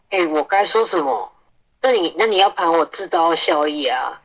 [0.09, 1.32] 哎、我该说什么？
[1.83, 4.21] 那你那你要盘我自刀效益啊！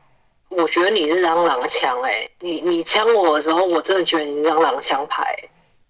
[0.47, 5.37] 我觉得你是张狼枪哎、你你枪我的时候，我真的觉得你是张狼枪牌、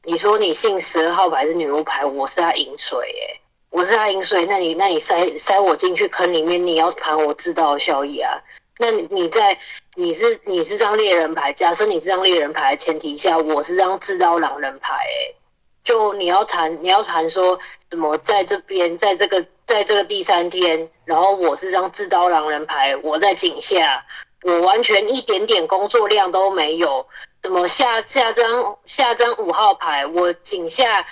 [0.04, 3.40] 你说你信十二号牌是女巫牌，我是他饮水哎、
[3.70, 8.42] 我是他饮水，那你那你塞塞我进去坑里面，你要盘我自刀效益啊！
[8.80, 9.60] 那你在
[9.94, 15.36] 你是你是张猎人牌，假设你是张猎人牌的前提下，我是张自刀狼人牌哎、
[15.84, 17.60] 就你要谈，你要谈说
[17.92, 24.04] 什么，在这边，在这个，在这个第三天，然后我是张自刀狼人牌，我在井下，
[24.42, 27.06] 我完全一点点工作量都没有。
[27.44, 31.06] 怎么下下张下张五号牌，我井下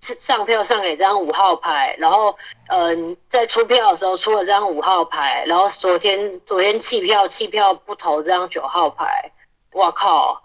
[0.00, 9.30] 上票上给这张五号牌，然后嗯、在出票的时候出了这张五号牌，然后昨天昨天弃票弃票不投这张九号牌，
[9.72, 10.42] 哇靠！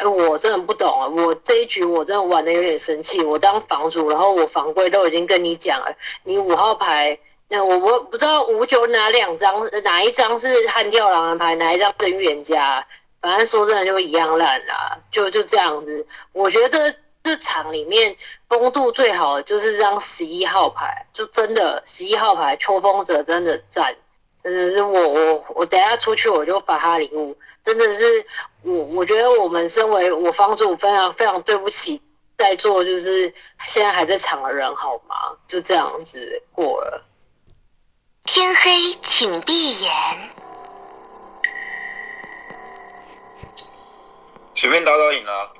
[0.00, 1.06] 哎，我真的不懂啊！
[1.08, 3.22] 我这一局我真的玩的有点生气。
[3.22, 5.94] 我当房主，然后我房规都已经跟你讲了，
[6.24, 7.18] 你五号牌，
[7.48, 12.86] 那我我不知道五九哪两张，哪一张是悍跳狼人牌，哪一张是预言家。
[13.20, 16.06] 反正说真的就一样烂啦，就就这样子。
[16.32, 18.16] 我觉得这场里面
[18.48, 23.94] 风度最好的就是这张十一号牌，就真的十一号牌秋风者真的赞，
[24.42, 28.26] 真的是我我我等下出去我就发他礼物，真的是
[28.62, 32.02] 我我觉得我们身为我方主非常非常对不起
[32.38, 33.34] 在座就是
[33.66, 35.36] 现在还在场的人好吗？
[35.46, 37.04] 就这样子过了。
[38.24, 39.90] 天黑请闭眼。
[44.54, 45.52] 随便打倒饮了。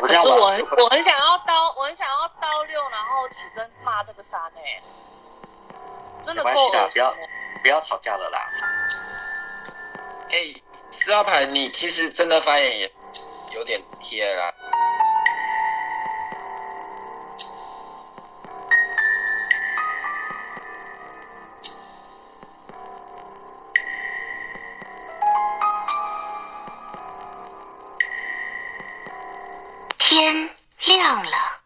[0.00, 4.82] 我可是我很，我很想要刀，我很想要刀六，然后起身骂这个三哎、
[6.22, 7.14] 真的没关系不要
[7.62, 8.38] 不要吵架了啦。
[10.30, 10.54] 哎，
[10.90, 12.92] 四号牌，你其实真的发言也
[13.52, 14.52] 有点贴啦。
[29.96, 30.50] 天
[30.86, 31.57] 亮了，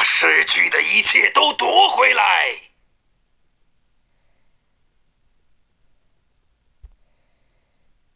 [0.00, 2.69] 把失去的一切都夺回来。